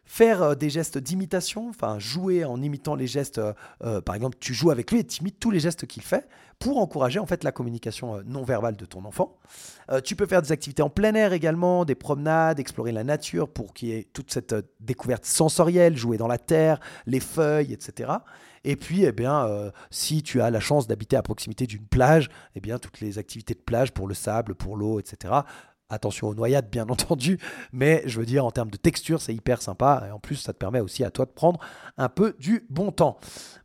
faire 0.06 0.42
euh, 0.42 0.56
des 0.56 0.70
gestes 0.70 0.98
d'imitation, 0.98 1.70
enfin 1.70 2.00
jouer 2.00 2.46
en 2.46 2.62
imitant 2.62 2.96
les 2.96 3.08
gestes, 3.08 3.40
euh, 3.40 3.54
euh, 3.84 4.02
par 4.02 4.16
exemple 4.16 4.38
tu 4.40 4.54
joues 4.54 4.72
avec 4.72 4.92
lui 4.92 5.00
et 5.00 5.04
tu 5.04 5.22
imites 5.22 5.40
tous 5.40 5.52
les 5.52 5.60
gestes 5.60 5.86
qu'il 5.86 6.04
fait 6.04 6.28
pour 6.60 6.78
encourager 6.78 7.20
en 7.20 7.26
fait 7.26 7.44
la 7.44 7.52
communication 7.52 8.22
non 8.26 8.44
verbale 8.44 8.78
de 8.78 8.86
ton 8.86 9.04
enfant. 9.04 9.38
tu 10.06 10.16
peux 10.16 10.26
faire 10.26 10.42
des 10.42 10.54
activités 10.54 10.82
en 10.82 10.90
plein 10.90 11.14
air 11.14 11.34
également, 11.34 11.84
des 11.84 11.96
promenades, 11.96 12.62
explorer 12.62 12.94
la 12.94 13.04
nature 13.04 13.50
pour 13.50 13.74
qu'il 13.74 13.90
y 13.90 13.92
ait 13.92 14.08
toute 14.14 14.32
cette 14.32 14.56
découverte 14.80 15.26
sensorielle, 15.26 15.98
jouer 15.98 16.16
dans 16.16 16.30
la 16.30 16.38
terre, 16.38 16.80
les 17.08 17.20
feuilles, 17.20 17.74
etc. 17.74 18.14
Et 18.64 18.78
puis, 18.78 19.04
eh 19.04 19.12
bien, 19.12 19.72
si 19.92 20.24
tu 20.24 20.40
as 20.40 20.50
la 20.50 20.62
chance 20.62 20.88
d'habiter 20.88 21.18
à 21.18 21.22
proximité 21.22 21.68
d'une 21.68 21.86
plage, 21.86 22.30
eh 22.56 22.62
bien, 22.62 22.80
toutes 22.80 23.02
les 23.02 23.18
activités 23.18 23.54
de 23.54 23.60
plage 23.60 23.92
pour 23.92 24.08
le 24.08 24.14
sable, 24.14 24.56
pour 24.56 24.78
l'eau, 24.78 25.02
etc. 25.02 25.34
Attention 25.90 26.28
aux 26.28 26.36
noyades, 26.36 26.70
bien 26.70 26.88
entendu, 26.90 27.40
mais 27.72 28.02
je 28.06 28.20
veux 28.20 28.26
dire, 28.26 28.46
en 28.46 28.52
termes 28.52 28.72
de 28.72 28.78
texture, 28.78 29.22
c'est 29.22 29.34
hyper 29.34 29.62
sympa. 29.62 30.04
Et 30.08 30.12
en 30.12 30.20
plus, 30.20 30.36
ça 30.36 30.54
te 30.54 30.58
permet 30.58 30.80
aussi 30.80 31.04
à 31.04 31.12
toi 31.12 31.26
de 31.26 31.32
prendre 31.32 31.60
un 31.98 32.10
peu 32.10 32.36
du 32.40 32.66
bon 32.70 32.92
temps. 32.92 33.20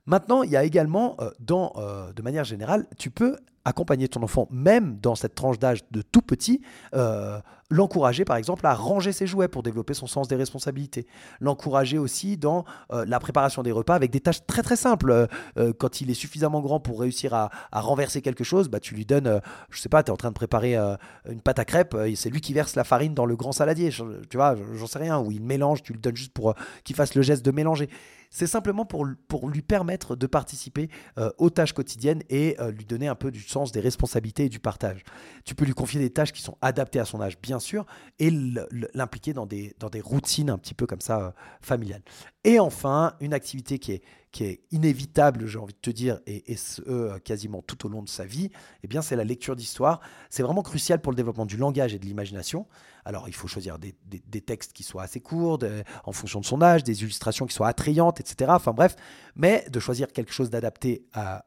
Maintenant, 0.07 0.43
il 0.43 0.51
y 0.51 0.57
a 0.57 0.65
également, 0.65 1.17
euh, 1.21 1.31
dans, 1.41 1.73
euh, 1.77 2.13
de 2.13 2.23
manière 2.23 2.45
générale, 2.45 2.87
tu 2.99 3.11
peux 3.11 3.37
accompagner 3.65 4.09
ton 4.09 4.23
enfant, 4.23 4.49
même 4.51 4.99
dans 5.01 5.15
cette 5.15 5.35
tranche 5.35 5.59
d'âge 5.59 5.81
de 5.91 6.03
tout 6.03 6.23
petit, 6.23 6.63
euh, 6.95 7.39
l'encourager 7.69 8.25
par 8.25 8.37
exemple 8.37 8.67
à 8.67 8.75
ranger 8.75 9.13
ses 9.13 9.27
jouets 9.27 9.49
pour 9.49 9.63
développer 9.63 9.95
son 9.95 10.07
sens 10.07 10.29
des 10.29 10.37
responsabilités, 10.37 11.07
l'encourager 11.41 11.99
aussi 11.99 12.37
dans 12.37 12.65
euh, 12.93 13.05
la 13.07 13.21
préparation 13.21 13.63
des 13.63 13.71
repas 13.71 13.95
avec 13.95 14.11
des 14.11 14.21
tâches 14.21 14.45
très 14.47 14.63
très 14.63 14.77
simples. 14.77 15.29
Euh, 15.59 15.73
quand 15.79 16.01
il 16.01 16.11
est 16.11 16.15
suffisamment 16.15 16.61
grand 16.61 16.81
pour 16.81 17.01
réussir 17.01 17.35
à, 17.35 17.51
renverser 17.73 18.23
quelque 18.23 18.45
chose, 18.45 18.69
bah, 18.69 18.81
tu 18.81 18.95
lui 18.95 19.05
donnes, 19.05 19.41
je 19.71 19.81
sais 19.81 19.89
pas, 19.89 20.03
tu 20.03 20.09
es 20.09 20.13
en 20.13 20.17
train 20.17 20.31
de 20.31 20.35
préparer 20.35 20.77
une 20.77 21.41
pâte 21.43 21.59
à 21.59 21.65
crêpes, 21.65 21.97
c'est 22.15 22.31
lui 22.31 22.41
qui 22.41 22.53
verse 22.53 22.77
la 22.77 22.85
farine 22.85 23.15
dans 23.15 23.27
le 23.27 23.37
grand 23.37 23.53
saladier, 23.53 23.91
tu 23.91 24.37
vois, 24.37 24.57
j'en 24.75 24.87
sais 24.87 24.99
rien, 24.99 25.19
ou 25.19 25.31
il 25.31 25.43
mélange, 25.43 25.83
tu 25.83 25.93
lui 25.93 26.01
donnes 26.01 26.17
juste 26.17 26.33
pour 26.33 26.55
qu'il 26.85 26.97
fasse 26.97 27.15
le 27.15 27.23
geste 27.23 27.45
de 27.45 27.51
mélanger. 27.51 27.89
C'est 28.33 28.47
simplement 28.47 28.85
pour, 28.85 29.05
lui 29.05 29.63
permettre 29.63 30.15
de 30.15 30.27
participer 30.29 30.89
euh, 31.19 31.31
aux 31.39 31.51
tâches 31.51 31.73
quotidiennes 31.73 32.23
et 32.31 32.57
euh, 32.61 32.71
lui 32.71 32.85
donner 32.85 33.09
un 33.09 33.17
peu 33.17 33.33
du 33.33 33.41
sens 33.41 33.73
des 33.73 33.81
responsabilités 33.81 34.45
et 34.45 34.49
du 34.49 34.61
partage. 34.61 35.03
Tu 35.45 35.57
peux 35.57 35.65
lui 35.65 35.73
confier 35.73 35.99
des 35.99 36.11
tâches 36.11 36.33
qui 36.33 36.41
sont 36.41 36.57
adaptées 36.63 37.01
à 37.01 37.05
son 37.05 37.21
âge, 37.21 37.41
bien 37.41 37.59
sûr, 37.59 37.87
et 38.21 38.31
l'impliquer 38.95 39.33
dans 39.33 39.47
des, 39.47 39.75
dans 39.81 39.91
des 39.91 40.01
routines 40.01 40.49
un 40.49 40.59
petit 40.59 40.75
peu 40.75 40.87
comme 40.87 41.01
ça 41.01 41.21
euh, 41.21 41.31
familiales. 41.61 42.03
Et 42.45 42.61
enfin, 42.61 43.15
une 43.21 43.35
activité 43.35 43.81
qui 43.81 43.93
est, 43.93 44.03
qui 44.33 44.45
est 44.45 44.61
inévitable, 44.71 45.47
j'ai 45.47 45.59
envie 45.59 45.75
de 45.75 45.79
te 45.79 45.91
dire, 45.91 46.21
et, 46.27 46.57
ce, 46.57 47.19
quasiment 47.19 47.63
tout 47.63 47.87
au 47.87 47.89
long 47.89 48.03
de 48.03 48.09
sa 48.09 48.25
vie, 48.25 48.51
eh 48.83 48.89
bien, 48.89 49.03
c'est 49.03 49.17
la 49.17 49.25
lecture 49.25 49.57
d'histoire. 49.57 50.01
C'est 50.29 50.43
vraiment 50.43 50.63
crucial 50.63 51.01
pour 51.01 51.11
le 51.11 51.17
développement 51.17 51.47
du 51.47 51.57
langage 51.57 51.95
et 51.95 51.99
de 51.99 52.07
l'imagination. 52.07 52.67
Alors, 53.05 53.29
il 53.29 53.35
faut 53.35 53.49
choisir 53.49 53.79
des, 53.79 53.93
textes 54.41 54.73
qui 54.73 54.85
soient 54.85 55.03
assez 55.03 55.21
courts, 55.21 55.59
en 56.05 56.13
fonction 56.13 56.41
de 56.41 56.45
son 56.45 56.63
âge, 56.63 56.85
des 56.85 57.03
illustrations 57.03 57.47
qui 57.47 57.55
soient 57.55 57.69
attrayantes, 57.69 58.21
etc. 58.21 58.53
Enfin 58.55 58.73
bref, 58.73 58.95
mais 59.35 59.65
de 59.71 59.81
choisir 59.81 60.09
quelque 60.13 60.33
chose 60.33 60.51
d'adapté 60.51 61.07
à, 61.13 61.43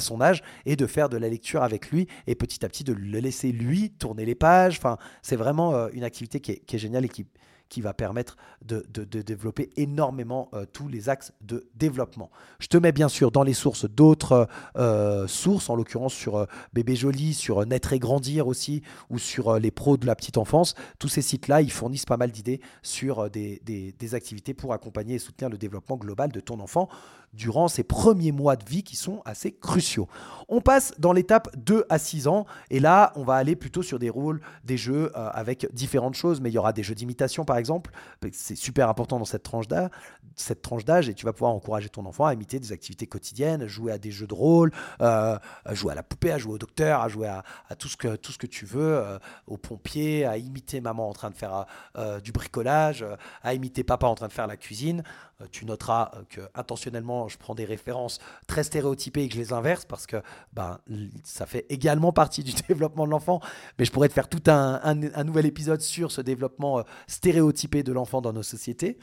son 0.00 0.20
âge 0.20 0.42
et 0.66 0.76
de 0.76 0.86
faire 0.86 1.08
de 1.08 1.16
la 1.16 1.28
lecture 1.28 1.62
avec 1.62 1.90
lui 1.90 2.08
et 2.26 2.34
petit 2.34 2.64
à 2.64 2.68
petit 2.68 2.84
de 2.84 2.92
le 2.92 3.20
laisser 3.20 3.52
lui 3.52 3.90
tourner 3.90 4.24
les 4.24 4.34
pages. 4.34 4.78
Enfin, 4.78 4.98
c'est 5.22 5.36
vraiment 5.36 5.74
euh, 5.74 5.88
une 5.92 6.04
activité 6.04 6.40
qui 6.40 6.52
est, 6.52 6.58
qui 6.58 6.76
est 6.76 6.78
géniale 6.78 7.04
et 7.04 7.08
qui, 7.08 7.26
qui 7.74 7.80
va 7.80 7.92
permettre 7.92 8.36
de, 8.64 8.84
développer 9.04 9.70
énormément 9.76 10.48
euh, 10.54 10.64
tous 10.64 10.86
les 10.86 11.08
axes 11.08 11.32
de 11.40 11.66
développement. 11.74 12.30
Je 12.60 12.68
te 12.68 12.76
mets 12.76 12.92
bien 12.92 13.08
sûr 13.08 13.32
dans 13.32 13.42
les 13.42 13.52
sources 13.52 13.90
d'autres 13.90 14.46
euh, 14.76 15.26
sources, 15.26 15.68
en 15.68 15.74
l'occurrence 15.74 16.14
sur 16.14 16.36
euh, 16.36 16.46
Bébé 16.72 16.94
Joli, 16.94 17.34
sur 17.34 17.66
Naître 17.66 17.92
et 17.92 17.98
Grandir 17.98 18.46
aussi, 18.46 18.82
ou 19.10 19.18
sur 19.18 19.58
les 19.58 19.72
pros 19.72 19.96
de 19.96 20.06
la 20.06 20.14
petite 20.14 20.38
enfance. 20.38 20.76
Tous 21.00 21.08
ces 21.08 21.20
sites-là, 21.20 21.62
ils 21.62 21.72
fournissent 21.72 22.06
pas 22.06 22.16
mal 22.16 22.30
d'idées 22.30 22.60
sur 22.82 23.28
des, 23.28 23.60
des 23.64 24.14
activités 24.14 24.54
pour 24.54 24.72
accompagner 24.72 25.16
et 25.16 25.18
soutenir 25.18 25.50
le 25.50 25.58
développement 25.58 25.96
global 25.96 26.30
de 26.30 26.38
ton 26.38 26.60
enfant 26.60 26.88
durant 27.34 27.68
ces 27.68 27.82
premiers 27.82 28.32
mois 28.32 28.56
de 28.56 28.64
vie 28.64 28.82
qui 28.82 28.96
sont 28.96 29.22
assez 29.24 29.52
cruciaux. 29.52 30.08
On 30.48 30.60
passe 30.60 30.92
dans 30.98 31.12
l'étape 31.12 31.54
2 31.56 31.84
à 31.88 31.98
6 31.98 32.28
ans 32.28 32.46
et 32.70 32.80
là 32.80 33.12
on 33.16 33.24
va 33.24 33.34
aller 33.34 33.56
plutôt 33.56 33.82
sur 33.82 33.98
des 33.98 34.10
rôles, 34.10 34.40
des 34.64 34.76
jeux 34.76 35.10
euh, 35.16 35.30
avec 35.32 35.72
différentes 35.72 36.14
choses, 36.14 36.40
mais 36.40 36.50
il 36.50 36.52
y 36.52 36.58
aura 36.58 36.72
des 36.72 36.82
jeux 36.82 36.94
d'imitation 36.94 37.44
par 37.44 37.56
exemple, 37.56 37.90
c'est 38.32 38.56
super 38.56 38.88
important 38.88 39.18
dans 39.18 39.24
cette 39.24 39.42
tranche 39.42 39.66
d'âge, 39.66 41.08
et 41.08 41.14
tu 41.14 41.24
vas 41.24 41.32
pouvoir 41.32 41.52
encourager 41.52 41.88
ton 41.88 42.04
enfant 42.06 42.26
à 42.26 42.34
imiter 42.34 42.58
des 42.58 42.72
activités 42.72 43.06
quotidiennes, 43.06 43.66
jouer 43.66 43.92
à 43.92 43.98
des 43.98 44.10
jeux 44.10 44.26
de 44.26 44.34
rôle, 44.34 44.72
euh, 45.00 45.38
jouer 45.72 45.92
à 45.92 45.94
la 45.94 46.02
poupée, 46.02 46.32
à 46.32 46.38
jouer 46.38 46.54
au 46.54 46.58
docteur, 46.58 47.00
à 47.00 47.08
jouer 47.08 47.28
à, 47.28 47.42
tout, 47.76 47.88
ce 47.88 47.96
que, 47.96 48.16
tout 48.16 48.32
ce 48.32 48.38
que 48.38 48.46
tu 48.46 48.66
veux, 48.66 48.96
euh, 48.96 49.18
au 49.46 49.56
pompier, 49.56 50.24
à 50.24 50.36
imiter 50.36 50.80
maman 50.80 51.08
en 51.08 51.12
train 51.12 51.30
de 51.30 51.36
faire 51.36 51.66
du 52.22 52.32
bricolage, 52.32 53.04
à 53.42 53.54
imiter 53.54 53.84
papa 53.84 54.06
en 54.06 54.14
train 54.14 54.28
de 54.28 54.32
faire 54.32 54.46
la 54.46 54.56
cuisine. 54.56 55.02
tu 55.50 55.64
noteras 55.64 56.10
que 56.28 56.40
intentionnellement 56.54 57.23
je 57.28 57.38
prends 57.38 57.54
des 57.54 57.64
références 57.64 58.18
très 58.46 58.64
stéréotypées 58.64 59.24
et 59.24 59.28
que 59.28 59.34
je 59.34 59.40
les 59.40 59.52
inverse 59.52 59.84
parce 59.84 60.06
que 60.06 60.16
ben, 60.52 60.78
ça 61.22 61.46
fait 61.46 61.66
également 61.68 62.12
partie 62.24 62.42
du 62.42 62.52
développement 62.68 63.06
de 63.06 63.10
l'enfant. 63.10 63.40
Mais 63.78 63.84
je 63.84 63.92
pourrais 63.92 64.08
te 64.08 64.14
faire 64.14 64.28
tout 64.28 64.42
un, 64.46 64.94
nouvel 65.24 65.46
épisode 65.46 65.80
sur 65.80 66.12
ce 66.12 66.20
développement 66.20 66.78
euh, 66.78 66.82
stéréotypé 67.06 67.82
de 67.82 67.92
l'enfant 67.92 68.20
dans 68.20 68.32
nos 68.32 68.42
sociétés. 68.42 68.98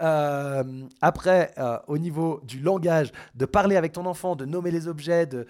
Euh, 0.00 0.64
après, 1.00 1.52
euh, 1.58 1.78
au 1.86 1.98
niveau 1.98 2.40
du 2.44 2.60
langage, 2.60 3.12
de 3.34 3.46
parler 3.46 3.76
avec 3.76 3.92
ton 3.92 4.06
enfant, 4.06 4.36
de 4.36 4.44
nommer 4.44 4.70
les 4.70 4.88
objets, 4.88 5.26
de, 5.26 5.46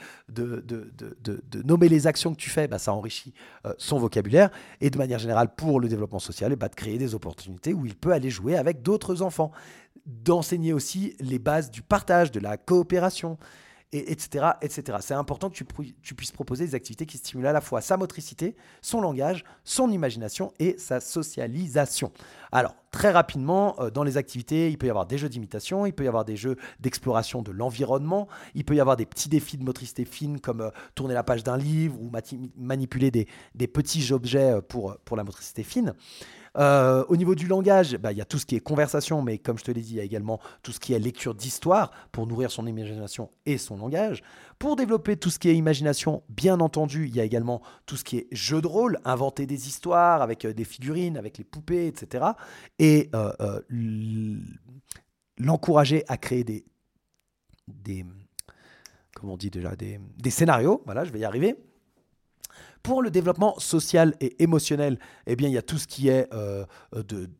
nommer 1.65 1.89
les 1.89 2.07
actions 2.07 2.33
que 2.33 2.39
tu 2.39 2.51
fais, 2.51 2.69
bah, 2.69 2.79
ça 2.79 2.93
enrichit 2.93 3.33
son 3.79 3.99
vocabulaire. 3.99 4.51
Et 4.81 4.91
de 4.91 4.99
manière 4.99 5.19
générale, 5.19 5.55
pour 5.55 5.81
le 5.81 5.89
développement 5.89 6.19
social, 6.19 6.53
et 6.53 6.57
bah, 6.57 6.69
de 6.69 6.75
créer 6.75 6.99
des 6.99 7.15
opportunités 7.15 7.73
où 7.73 7.87
il 7.87 7.95
peut 7.95 8.13
aller 8.13 8.31
jouer 8.31 8.57
avec 8.57 8.83
d'autres 8.83 9.23
enfants. 9.23 9.53
D'enseigner 10.07 10.73
aussi 10.73 11.17
les 11.21 11.39
bases 11.39 11.71
du 11.71 11.83
partage, 11.83 12.31
de 12.31 12.41
la 12.41 12.57
coopération 12.57 13.39
etc. 13.93 14.53
etc. 14.63 14.99
C'est 15.01 15.15
important 15.15 15.51
que 15.51 15.55
tu, 15.55 16.15
puisses 16.15 16.33
proposer 16.33 16.67
des 16.67 16.75
activités 16.75 17.05
qui 17.05 17.19
stimulent 17.19 17.47
à 17.47 17.53
la 17.53 17.61
fois 17.61 17.83
sa 17.83 17.97
motricité, 17.97 18.57
son 18.81 19.01
langage, 19.01 19.45
son 19.65 19.91
imagination 19.91 20.53
et 20.59 20.77
sa 20.79 21.01
socialisation. 21.01 22.11
Alors, 22.53 22.75
très 22.91 23.11
rapidement, 23.11 23.79
euh, 23.81 23.91
dans 23.91 24.03
les 24.03 24.17
activités, 24.17 24.71
il 24.71 24.79
peut 24.79 24.87
y 24.87 24.91
avoir 24.91 25.07
des 25.07 25.19
jeux 25.19 25.29
d'imitation, 25.29 25.85
il 25.85 25.93
peut 25.93 26.05
y 26.05 26.09
avoir 26.09 26.25
des 26.25 26.37
jeux 26.37 26.57
d'exploration 26.81 27.43
de 27.43 27.51
l'environnement, 27.51 28.29
il 28.55 28.65
peut 28.65 28.75
y 28.75 28.81
avoir 28.81 28.97
des 28.97 29.07
petits 29.07 29.29
défis 29.29 29.59
de 29.59 29.65
motricité 29.65 30.05
fine 30.07 30.41
comme 30.41 30.63
euh, 30.63 30.71
tourner 30.95 31.15
la 31.15 31.23
page 31.23 31.45
d'un 31.45 31.59
livre 31.59 32.01
ou 32.01 32.11
manipuler 32.57 33.11
des, 33.11 33.27
petits 33.67 34.13
objets 34.13 34.53
euh, 34.53 34.61
pour 34.63 35.17
la 35.17 35.25
motricité 35.25 35.63
fine. 35.63 35.95
Euh, 36.59 37.05
au 37.09 37.17
niveau 37.17 37.35
du 37.35 37.47
langage, 37.47 37.97
bah, 37.97 38.13
il 38.13 38.19
y 38.19 38.21
a 38.21 38.25
tout 38.25 38.39
ce 38.39 38.47
qui 38.47 38.57
est 38.57 38.61
conversation, 38.61 39.23
mais 39.23 39.39
comme 39.39 39.59
je 39.59 39.65
te 39.65 39.71
l'ai 39.71 39.81
dit, 39.81 39.93
il 39.93 39.97
y 39.97 40.01
a 40.01 40.05
également 40.05 40.41
tout 40.63 40.73
ce 40.73 40.81
qui 40.81 40.93
est 40.93 40.99
lecture 40.99 41.35
d'histoire 41.35 41.91
pour 42.13 42.27
nourrir 42.27 42.51
son 42.51 42.67
imagination 42.67 43.31
et 43.47 43.59
son 43.59 43.77
langage. 43.77 44.23
Pour 44.59 44.77
développer 44.77 45.17
tout 45.17 45.31
ce 45.31 45.39
qui 45.39 45.49
est 45.49 45.57
imagination, 45.57 46.23
bien 46.29 46.61
entendu, 46.61 47.07
il 47.07 47.17
y 47.17 47.21
a 47.21 47.25
également 47.25 47.63
tout 47.87 47.97
ce 47.97 48.05
qui 48.05 48.19
est 48.19 48.29
jeu 48.33 48.61
de 48.61 48.67
rôle, 48.67 48.99
inventer 49.05 49.47
des 49.47 49.69
histoires 49.69 50.23
avec 50.23 50.45
euh, 50.45 50.53
des 50.53 50.65
figurines, 50.65 51.17
avec 51.17 51.39
les 51.39 51.45
poupées, 51.45 51.87
etc. 51.87 52.25
Et 52.79 53.11
euh, 53.15 53.61
l'encourager 55.39 56.05
à 56.09 56.17
créer 56.17 56.45
des, 56.45 56.65
des 57.67 58.05
comment 59.15 59.35
on 59.35 59.37
dit 59.37 59.51
déjà, 59.51 59.75
des, 59.75 60.01
des 60.19 60.31
scénarios. 60.31 60.83
Voilà, 60.85 61.05
je 61.05 61.13
vais 61.13 61.21
y 61.21 61.25
arriver 61.25 61.57
pour 62.83 63.03
le 63.03 63.11
développement 63.11 63.59
social 63.59 64.15
et 64.21 64.43
émotionnel, 64.43 64.99
eh 65.27 65.37
bien, 65.37 65.49
il 65.49 65.55
y 65.55 65.59
a 65.59 65.63
tout 65.63 65.79
ce 65.79 65.87
qui 65.87 66.09
est 66.09 66.29
euh, 66.33 66.65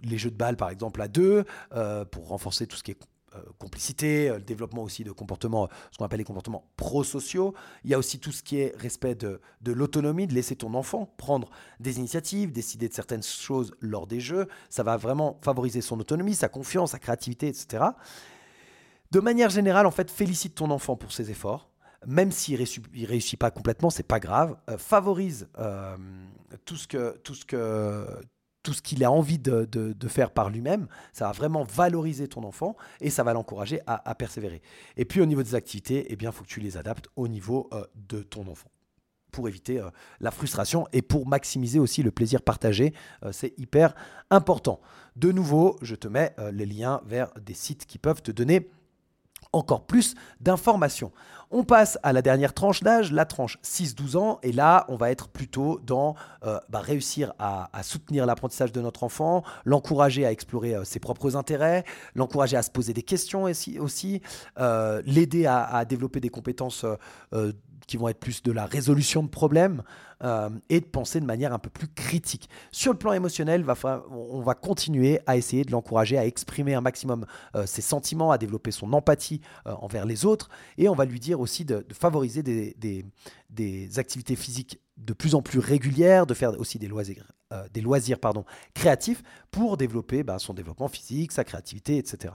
les 0.03 0.19
jeux 0.19 0.31
de 0.31 0.37
balles, 0.37 0.57
par 0.57 0.71
exemple, 0.71 1.01
à 1.03 1.09
deux, 1.09 1.45
euh, 1.75 2.05
pour 2.05 2.29
renforcer 2.29 2.67
tout 2.67 2.77
ce 2.77 2.83
qui 2.83 2.93
est 2.93 2.99
euh, 3.35 3.41
complicité, 3.59 4.29
le 4.29 4.43
développement 4.43 4.83
aussi 4.83 5.05
de 5.05 5.11
comportements, 5.11 5.69
ce 5.91 5.99
qu'on 5.99 6.05
appelle 6.05 6.19
les 6.19 6.25
comportements 6.25 6.71
prosociaux. 6.77 7.55
Il 7.83 7.91
y 7.91 7.95
a 7.95 7.99
aussi 7.99 8.19
tout 8.19 8.31
ce 8.31 8.43
qui 8.43 8.59
est 8.59 8.75
respect 8.77 9.15
de, 9.15 9.41
de 9.63 9.73
l'autonomie, 9.73 10.27
de 10.27 10.35
laisser 10.35 10.55
ton 10.55 10.75
enfant 10.75 11.13
prendre 11.17 11.51
des 11.81 11.99
initiatives, 11.99 12.53
décider 12.53 12.89
de 12.89 12.95
certaines 12.95 13.23
choses 13.23 13.73
lors 13.81 14.07
des 14.07 14.21
jeux. 14.21 14.49
Ça 14.69 14.83
va 14.83 14.97
vraiment 14.97 15.41
favoriser 15.43 15.81
son 15.81 15.99
autonomie, 15.99 16.35
sa 16.35 16.49
confiance, 16.49 16.91
sa 16.91 16.99
créativité, 16.99 17.49
etc. 17.49 17.85
De 19.11 19.21
manière 19.21 19.51
générale, 19.51 19.87
en 19.87 19.91
fait, 19.91 20.11
félicite 20.11 20.55
ton 20.55 20.71
enfant 20.71 20.97
pour 20.97 21.13
ses 21.13 21.31
efforts 21.31 21.72
même 22.07 22.33
s'il 22.33 22.61
ne 22.61 23.07
réussit, 23.07 23.39
pas 23.39 23.51
complètement, 23.51 23.91
c'est 23.91 24.03
pas 24.03 24.21
grave. 24.21 24.57
Euh, 24.69 24.79
favorise 24.79 25.49
euh, 25.59 25.97
tout 26.65 26.77
ce 26.77 26.87
qu'il 28.83 29.05
a 29.05 29.11
envie 29.11 29.39
de, 29.39 30.09
faire 30.09 30.31
par 30.31 30.51
lui-même, 30.51 30.87
ça 31.13 31.27
va 31.27 31.33
vraiment 31.33 31.65
valoriser 31.65 32.29
ton 32.29 32.45
enfant 32.45 32.77
et 33.01 33.11
ça 33.11 33.23
va 33.23 33.33
l'encourager 33.33 33.81
à, 33.87 34.15
persévérer. 34.15 34.63
Et 34.97 35.05
puis 35.05 35.21
au 35.21 35.27
niveau 35.27 35.43
des 35.43 35.55
activités, 35.55 36.07
eh 36.09 36.17
bien, 36.17 36.31
il 36.31 36.33
faut 36.33 36.45
que 36.45 36.49
tu 36.49 36.61
les 36.61 36.77
adaptes 36.77 37.09
au 37.17 37.29
niveau 37.29 37.69
euh, 37.73 37.85
de 38.09 38.23
ton 38.23 38.47
enfant 38.49 38.71
pour 39.31 39.49
éviter 39.49 39.81
la 40.21 40.31
frustration 40.31 40.87
et 40.93 41.01
pour 41.01 41.27
maximiser 41.27 41.79
aussi 41.79 42.03
le 42.03 42.11
plaisir 42.11 42.43
partagé. 42.43 42.93
c'est 43.31 43.59
hyper 43.59 43.95
important. 44.29 44.79
De 45.17 45.33
nouveau, 45.33 45.79
je 45.81 45.95
te 45.95 46.07
mets 46.07 46.37
les 46.53 46.67
liens 46.67 47.01
vers 47.07 47.33
des 47.41 47.55
sites 47.55 47.87
qui 47.87 47.97
peuvent 47.97 48.21
te 48.21 48.31
donner 48.31 48.69
encore 49.53 49.87
plus 49.87 50.15
d'informations. 50.41 51.13
On 51.55 51.65
passe 51.65 51.99
à 52.03 52.15
la 52.15 52.23
dernière 52.23 52.55
tranche 52.55 52.83
d'âge, 52.83 53.13
la 53.13 53.27
tranche 53.27 53.59
6-12 53.63 54.17
ans, 54.17 54.39
et 54.43 54.53
là, 54.53 54.87
on 54.89 54.97
va 54.97 55.11
être 55.11 55.29
plutôt 55.29 55.79
dans 55.85 56.15
euh, 56.47 56.59
bah, 56.71 56.81
réussir 56.81 57.35
à, 57.39 57.69
soutenir 57.83 58.25
l'apprentissage 58.25 58.73
de 58.73 58.81
notre 58.81 59.05
enfant, 59.05 59.43
l'encourager 59.67 60.25
à 60.25 60.33
explorer 60.33 60.75
euh, 60.75 60.85
ses 60.85 60.99
propres 60.99 61.37
intérêts, 61.37 61.85
l'encourager 62.15 62.57
à 62.57 62.63
se 62.63 62.71
poser 62.71 62.95
des 62.95 63.03
questions 63.03 63.43
aussi, 63.43 64.23
euh, 64.59 65.03
l'aider 65.05 65.45
à, 65.45 65.85
développer 65.85 66.21
des 66.21 66.31
compétences 66.31 66.87
qui 67.87 67.97
vont 67.97 68.09
être 68.09 68.21
plus 68.21 68.43
de 68.43 68.53
la 68.53 68.67
résolution 68.67 69.23
de 69.23 69.29
problèmes 69.29 69.83
euh, 70.25 70.51
et 70.69 70.81
de 70.81 70.87
penser 70.87 71.21
de 71.21 71.27
manière 71.27 71.53
un 71.53 71.59
peu 71.59 71.71
plus 71.71 71.89
critique. 71.89 72.49
Sur 72.71 72.93
le 72.93 72.99
plan 72.99 73.13
émotionnel, 73.13 73.65
on 74.11 74.41
va 74.41 74.55
continuer 74.55 75.21
à 75.27 75.37
essayer 75.37 75.65
de 75.65 75.73
l'encourager 75.73 76.17
à 76.17 76.27
exprimer 76.27 76.75
un 76.75 76.81
maximum 76.81 77.27
euh, 77.57 77.67
ses 77.67 77.83
sentiments, 77.83 78.31
à 78.31 78.39
développer 78.39 78.71
son 78.71 78.93
empathie 78.93 79.41
euh, 79.67 79.73
envers 79.81 80.07
les 80.07 80.25
autres, 80.25 80.49
et 80.79 80.89
on 80.89 80.95
va 80.95 81.07
lui 81.07 81.19
dire 81.19 81.41
aussi 81.41 81.65
de, 81.65 81.85
favoriser 81.93 82.43
des, 82.43 83.99
activités 83.99 84.37
physiques 84.37 84.81
de 84.97 85.13
plus 85.13 85.35
en 85.35 85.43
plus 85.43 85.59
régulières, 85.59 86.27
de 86.27 86.35
faire 86.35 86.59
aussi 86.61 86.79
des 86.79 86.87
loisirs, 86.87 87.27
créatifs 88.75 89.23
pour 89.51 89.77
développer 89.77 90.23
bah, 90.23 90.39
son 90.39 90.55
développement 90.55 90.89
physique, 90.89 91.33
sa 91.33 91.45
créativité, 91.45 91.99
etc. 91.99 92.35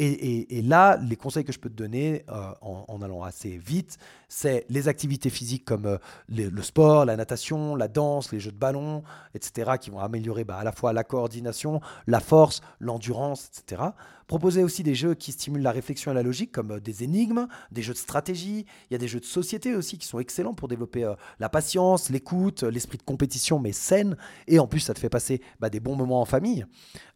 Et, 0.00 0.62
là, 0.62 0.96
les 0.96 1.16
conseils 1.16 1.44
que 1.44 1.52
je 1.52 1.58
peux 1.58 1.68
te 1.68 1.74
donner 1.74 2.24
euh, 2.28 2.52
en, 2.60 3.02
allant 3.02 3.24
assez 3.24 3.58
vite, 3.58 3.98
c'est 4.28 4.64
les 4.68 4.86
activités 4.86 5.28
physiques 5.28 5.64
comme 5.64 5.86
euh, 5.86 5.98
le 6.28 6.62
sport, 6.62 7.04
la 7.04 7.16
natation, 7.16 7.74
la 7.74 7.88
danse, 7.88 8.30
les 8.30 8.38
jeux 8.38 8.52
de 8.52 8.56
ballon, 8.56 9.02
etc., 9.34 9.72
qui 9.80 9.90
vont 9.90 9.98
améliorer 9.98 10.44
bah, 10.44 10.58
à 10.58 10.62
la 10.62 10.70
fois 10.70 10.92
la 10.92 11.02
coordination, 11.02 11.80
la 12.06 12.20
force, 12.20 12.60
l'endurance, 12.78 13.50
etc. 13.52 13.82
Proposer 14.28 14.62
aussi 14.62 14.82
des 14.82 14.94
jeux 14.94 15.14
qui 15.14 15.32
stimulent 15.32 15.62
la 15.62 15.72
réflexion 15.72 16.12
et 16.12 16.14
la 16.14 16.22
logique, 16.22 16.52
comme 16.52 16.72
euh, 16.72 16.80
des 16.80 17.02
énigmes, 17.02 17.48
des 17.72 17.80
jeux 17.80 17.94
de 17.94 17.98
stratégie. 17.98 18.66
Il 18.90 18.92
y 18.92 18.94
a 18.94 18.98
des 18.98 19.08
jeux 19.08 19.20
de 19.20 19.24
société 19.24 19.74
aussi 19.74 19.96
qui 19.96 20.06
sont 20.06 20.20
excellents 20.20 20.52
pour 20.52 20.68
développer 20.68 21.02
euh, 21.02 21.14
la 21.40 21.48
patience, 21.48 22.10
l'écoute, 22.10 22.62
euh, 22.62 22.70
l'esprit 22.70 22.98
de 22.98 23.02
compétition, 23.02 23.58
mais 23.58 23.72
saine. 23.72 24.18
Et 24.46 24.58
en 24.58 24.66
plus, 24.66 24.80
ça 24.80 24.92
te 24.92 24.98
fait 25.00 25.08
passer 25.08 25.40
bah, 25.60 25.70
des 25.70 25.80
bons 25.80 25.96
moments 25.96 26.20
en 26.20 26.26
famille. 26.26 26.66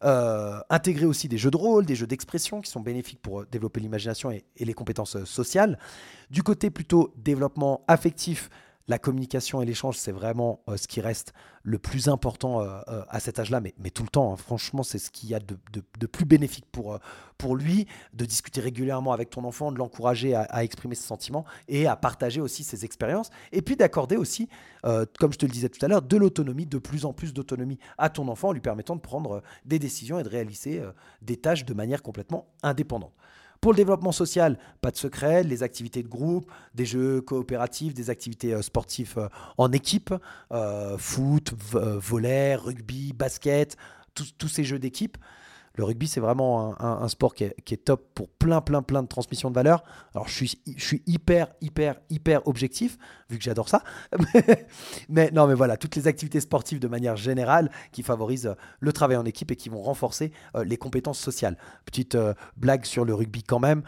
intégrer 0.01 1.05
aussi 1.05 1.29
des 1.29 1.37
jeux 1.37 1.51
de 1.51 1.57
rôle, 1.57 1.85
des 1.85 1.95
jeux 1.95 2.07
d'expression 2.07 2.61
qui 2.61 2.71
sont 2.71 2.81
bénéfiques 2.81 3.21
pour 3.21 3.45
développer 3.45 3.79
l'imagination 3.79 4.31
et, 4.31 4.43
et 4.57 4.65
les 4.65 4.73
compétences 4.73 5.23
sociales. 5.23 5.77
Du 6.31 6.41
côté 6.41 6.71
plutôt 6.71 7.13
développement 7.15 7.83
affectif, 7.87 8.49
la 8.87 8.99
communication 8.99 9.61
et 9.61 9.65
l'échange, 9.65 9.97
c'est 9.97 10.11
vraiment 10.11 10.61
euh, 10.67 10.75
ce 10.75 10.87
qui 10.87 10.99
reste 10.99 11.33
le 11.63 11.79
plus 11.79 12.09
important 12.09 12.59
euh, 12.59 12.81
euh, 12.89 13.03
à 13.07 13.21
cet 13.21 13.39
âge-là, 13.39 13.61
mais, 13.61 13.73
mais, 13.77 13.89
tout 13.89 14.03
le 14.03 14.09
temps. 14.09 14.33
Hein. 14.33 14.35
franchement, 14.35 14.83
c'est 14.83 14.99
ce 14.99 15.09
qu'il 15.09 15.29
y 15.29 15.35
a 15.35 15.39
de, 15.39 16.05
plus 16.07 16.25
bénéfique 16.25 16.65
pour, 16.71 16.99
pour 17.37 17.55
lui, 17.55 17.87
de 18.13 18.25
discuter 18.25 18.59
régulièrement 18.59 19.13
avec 19.13 19.29
ton 19.29 19.45
enfant, 19.45 19.71
de 19.71 19.77
l'encourager 19.77 20.35
à, 20.35 20.63
exprimer 20.63 20.95
ses 20.95 21.07
sentiments 21.07 21.45
et 21.69 21.87
à 21.87 21.95
partager 21.95 22.41
aussi 22.41 22.63
ses 22.63 22.83
expériences. 22.83 23.29
Et 23.53 23.61
puis 23.61 23.77
d'accorder 23.77 24.17
aussi, 24.17 24.49
comme 24.83 25.31
je 25.31 25.37
te 25.37 25.45
le 25.45 25.51
disais 25.51 25.69
tout 25.69 25.83
à 25.83 25.87
l'heure, 25.87 26.01
de 26.01 26.17
l'autonomie, 26.17 26.65
de 26.65 26.77
plus 26.77 27.05
en 27.05 27.13
plus 27.13 27.33
d'autonomie 27.33 27.79
à 27.97 28.09
ton 28.09 28.27
enfant, 28.27 28.49
en 28.49 28.51
lui 28.51 28.61
permettant 28.61 28.95
de 28.95 29.01
prendre 29.01 29.41
des 29.65 29.79
décisions 29.79 30.19
et 30.19 30.23
de 30.23 30.29
réaliser 30.29 30.83
des 31.21 31.37
tâches 31.37 31.65
de 31.65 31.73
manière 31.73 32.03
complètement 32.03 32.47
indépendante. 32.61 33.13
Pour 33.63 33.71
le 33.71 33.77
développement 33.77 34.11
social, 34.11 34.57
pas 34.81 34.91
de 34.91 34.97
secret, 34.97 35.41
les 35.41 35.63
activités 35.63 36.03
de 36.03 36.09
groupe, 36.09 36.51
des 36.75 36.85
jeux 36.85 37.21
coopératifs, 37.21 37.93
des 37.93 38.09
activités 38.09 38.53
euh, 38.53 38.61
sportives 38.61 39.13
euh, 39.15 39.29
en 39.57 39.71
équipe, 39.71 40.13
euh, 40.51 40.97
foot, 40.97 41.53
volley, 41.71 42.55
rugby, 42.55 43.13
basket, 43.13 43.77
tous 44.13 44.49
ces 44.49 44.65
jeux 44.65 44.79
d'équipe. 44.79 45.17
Le 45.75 45.85
rugby, 45.85 46.07
c'est 46.07 46.19
vraiment 46.19 46.79
un, 46.79 47.07
sport 47.07 47.33
qui 47.33 47.45
est, 47.45 47.83
top 47.83 48.07
pour 48.13 48.29
plein, 48.29 48.61
plein, 48.61 48.83
plein 48.83 49.01
de 49.01 49.07
transmissions 49.07 49.49
de 49.49 49.55
valeur. 49.55 49.83
Alors, 50.13 50.27
je 50.27 50.33
suis, 50.33 50.61
je 50.77 50.85
suis 50.85 51.01
hyper, 51.07 51.47
hyper, 51.61 51.95
hyper 52.11 52.47
objectif, 52.47 52.99
vu 53.27 53.39
que 53.39 53.43
j'adore 53.43 53.69
ça. 53.69 53.83
mais 55.09 55.31
non, 55.31 55.47
mais 55.47 55.55
voilà, 55.55 55.75
toutes 55.75 55.95
les 55.95 56.07
activités 56.07 56.41
sportives 56.41 56.79
de 56.79 56.87
manière 56.87 57.15
générale 57.15 57.71
qui 57.91 58.03
favorisent 58.03 58.45
euh, 58.45 58.55
le 58.81 58.93
travail 58.93 59.17
en 59.17 59.25
équipe 59.25 59.49
et 59.49 59.55
qui 59.55 59.69
vont 59.69 59.81
renforcer 59.81 60.31
euh, 60.55 60.63
les 60.63 60.77
compétences 60.77 61.17
sociales. 61.17 61.57
Petite 61.85 62.13
euh, 62.13 62.35
blague 62.55 62.85
sur 62.85 63.03
le 63.03 63.15
rugby 63.15 63.41
quand 63.41 63.59
même, 63.59 63.81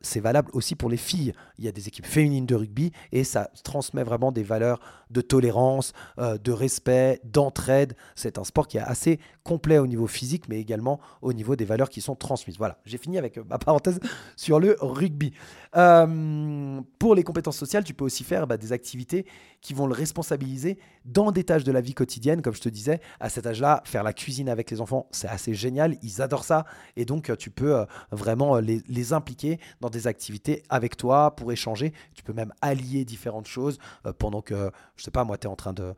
c'est 0.00 0.20
valable 0.20 0.50
aussi 0.54 0.76
pour 0.76 0.88
les 0.88 0.96
filles. 0.96 1.34
Il 1.58 1.64
y 1.64 1.68
a 1.68 1.72
des 1.72 1.88
équipes 1.88 2.06
féminines 2.06 2.46
de 2.46 2.54
rugby 2.54 2.92
et 3.12 3.22
ça 3.22 3.50
transmet 3.64 4.02
vraiment 4.02 4.32
des 4.32 4.42
valeurs 4.42 4.80
de 5.10 5.20
tolérance, 5.20 5.92
de 6.18 6.52
respect, 6.52 7.20
d'entraide. 7.24 7.94
C'est 8.14 8.38
un 8.38 8.44
sport 8.44 8.66
qui 8.66 8.78
est 8.78 8.82
assez 8.82 9.20
complet 9.44 9.78
au 9.78 9.86
niveau 9.86 10.06
physique, 10.06 10.48
mais 10.48 10.58
également 10.58 11.00
au 11.22 11.32
niveau 11.32 11.56
des 11.56 11.64
valeurs 11.64 11.88
qui 11.88 12.00
sont 12.00 12.14
transmises. 12.14 12.58
Voilà, 12.58 12.78
j'ai 12.84 12.98
fini 12.98 13.18
avec 13.18 13.38
ma 13.48 13.58
parenthèse 13.58 14.00
sur 14.36 14.60
le 14.60 14.76
rugby. 14.80 15.32
Euh, 15.76 16.80
pour 16.98 17.14
les 17.14 17.22
compétences 17.22 17.56
sociales, 17.56 17.84
tu 17.84 17.94
peux 17.94 18.04
aussi 18.04 18.24
faire 18.24 18.46
bah, 18.46 18.56
des 18.56 18.72
activités 18.72 19.26
qui 19.60 19.74
vont 19.74 19.86
le 19.86 19.94
responsabiliser 19.94 20.78
dans 21.04 21.32
des 21.32 21.44
tâches 21.44 21.64
de 21.64 21.72
la 21.72 21.80
vie 21.80 21.94
quotidienne, 21.94 22.42
comme 22.42 22.54
je 22.54 22.60
te 22.60 22.68
disais. 22.68 23.00
À 23.20 23.28
cet 23.28 23.46
âge-là, 23.46 23.82
faire 23.84 24.02
la 24.02 24.12
cuisine 24.12 24.48
avec 24.48 24.70
les 24.70 24.80
enfants, 24.80 25.06
c'est 25.10 25.28
assez 25.28 25.54
génial, 25.54 25.96
ils 26.02 26.22
adorent 26.22 26.44
ça, 26.44 26.64
et 26.96 27.04
donc 27.04 27.36
tu 27.38 27.50
peux 27.50 27.84
vraiment 28.10 28.58
les, 28.58 29.12
impliquer 29.12 29.58
dans 29.80 29.88
des 29.90 30.06
activités 30.06 30.62
avec 30.68 30.96
toi 30.96 31.34
pour 31.34 31.50
échanger. 31.50 31.92
Tu 32.14 32.22
peux 32.22 32.32
même 32.32 32.52
allier 32.60 33.04
différentes 33.04 33.46
choses 33.46 33.78
pendant 34.18 34.42
que, 34.42 34.70
je 34.96 35.04
sais 35.04 35.10
pas, 35.10 35.24
moi, 35.24 35.38
tu 35.38 35.46
es 35.46 35.50
en 35.50 35.56
train 35.56 35.72
de 35.72 35.94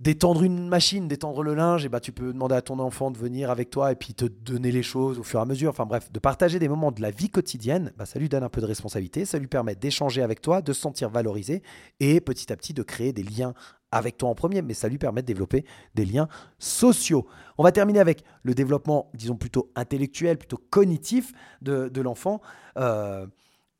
d'étendre 0.00 0.42
une 0.44 0.68
machine, 0.68 1.08
d'étendre 1.08 1.42
le 1.42 1.54
linge, 1.54 1.84
et 1.84 1.88
bah, 1.88 2.00
tu 2.00 2.12
peux 2.12 2.32
demander 2.32 2.54
à 2.54 2.62
ton 2.62 2.78
enfant 2.78 3.10
de 3.10 3.18
venir 3.18 3.50
avec 3.50 3.70
toi 3.70 3.90
et 3.90 3.96
puis 3.96 4.14
te 4.14 4.24
donner 4.24 4.70
les 4.70 4.82
choses 4.82 5.18
au 5.18 5.22
fur 5.22 5.40
et 5.40 5.42
à 5.42 5.44
mesure. 5.44 5.70
Enfin 5.70 5.86
bref, 5.86 6.12
de 6.12 6.18
partager 6.18 6.58
des 6.58 6.68
moments 6.68 6.92
de 6.92 7.02
la 7.02 7.10
vie 7.10 7.30
quotidienne, 7.30 7.92
bah, 7.96 8.06
ça 8.06 8.18
lui 8.18 8.28
donne 8.28 8.44
un 8.44 8.48
peu 8.48 8.60
de 8.60 8.66
responsabilité, 8.66 9.24
ça 9.24 9.38
lui 9.38 9.48
permet 9.48 9.74
d'échanger 9.74 10.22
avec 10.22 10.40
toi, 10.40 10.62
de 10.62 10.72
se 10.72 10.80
sentir 10.80 11.10
valorisé 11.10 11.62
et 12.00 12.20
petit 12.20 12.52
à 12.52 12.56
petit 12.56 12.74
de 12.74 12.82
créer 12.82 13.12
des 13.12 13.24
liens 13.24 13.54
avec 13.90 14.18
toi 14.18 14.28
en 14.28 14.34
premier, 14.34 14.62
mais 14.62 14.74
ça 14.74 14.88
lui 14.88 14.98
permet 14.98 15.22
de 15.22 15.26
développer 15.26 15.64
des 15.94 16.04
liens 16.04 16.28
sociaux. 16.58 17.26
On 17.56 17.64
va 17.64 17.72
terminer 17.72 18.00
avec 18.00 18.22
le 18.42 18.54
développement, 18.54 19.10
disons 19.14 19.36
plutôt 19.36 19.72
intellectuel, 19.74 20.38
plutôt 20.38 20.60
cognitif 20.70 21.32
de, 21.62 22.00
l'enfant. 22.00 22.40
Euh, 22.76 23.26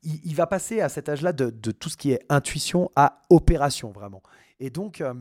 il, 0.03 0.33
va 0.33 0.47
passer 0.47 0.81
à 0.81 0.89
cet 0.89 1.09
âge-là 1.09 1.31
de, 1.31 1.71
tout 1.71 1.89
ce 1.89 1.97
qui 1.97 2.11
est 2.11 2.25
intuition 2.29 2.89
à 2.95 3.21
opération, 3.29 3.91
vraiment. 3.91 4.23
Et 4.59 4.69
donc, 4.69 5.01
euh, 5.01 5.13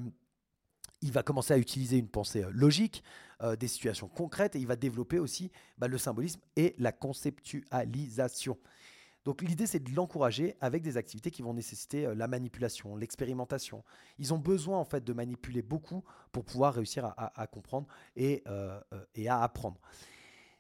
il 1.03 1.13
va 1.13 1.23
commencer 1.23 1.55
à 1.55 1.59
utiliser 1.59 1.99
une 1.99 2.09
pensée 2.09 2.45
euh, 2.45 2.51
logique, 2.53 3.03
euh, 3.43 3.57
des 3.57 3.69
situations 3.69 4.09
concrètes, 4.09 4.57
et 4.57 4.59
il 4.59 4.67
va 4.67 4.77
développer 4.77 5.19
aussi 5.19 5.51
bah, 5.79 5.89
le 5.89 5.99
symbolisme 5.99 6.41
et 6.57 6.75
la 6.79 6.93
conceptualisation. 6.93 8.59
Donc 9.25 9.43
l'idée, 9.43 9.67
c'est 9.67 9.83
de 9.83 9.95
l'encourager 9.95 10.57
avec 10.61 10.83
des 10.83 10.97
activités 10.97 11.31
qui 11.31 11.43
vont 11.43 11.55
nécessiter 11.55 12.07
euh, 12.07 12.15
la 12.15 12.29
manipulation, 12.29 12.97
l'expérimentation. 12.97 13.85
Ils 14.19 14.33
ont 14.33 14.39
besoin 14.39 14.79
en 14.79 14.85
fait 14.85 15.05
de 15.05 15.13
manipuler 15.13 15.63
beaucoup 15.63 16.03
pour 16.33 16.45
pouvoir 16.45 16.75
réussir 16.75 17.13
à, 17.17 17.47
comprendre 17.47 17.87
et, 18.17 18.45
et 19.15 19.29
à 19.29 19.41
apprendre. 19.43 19.81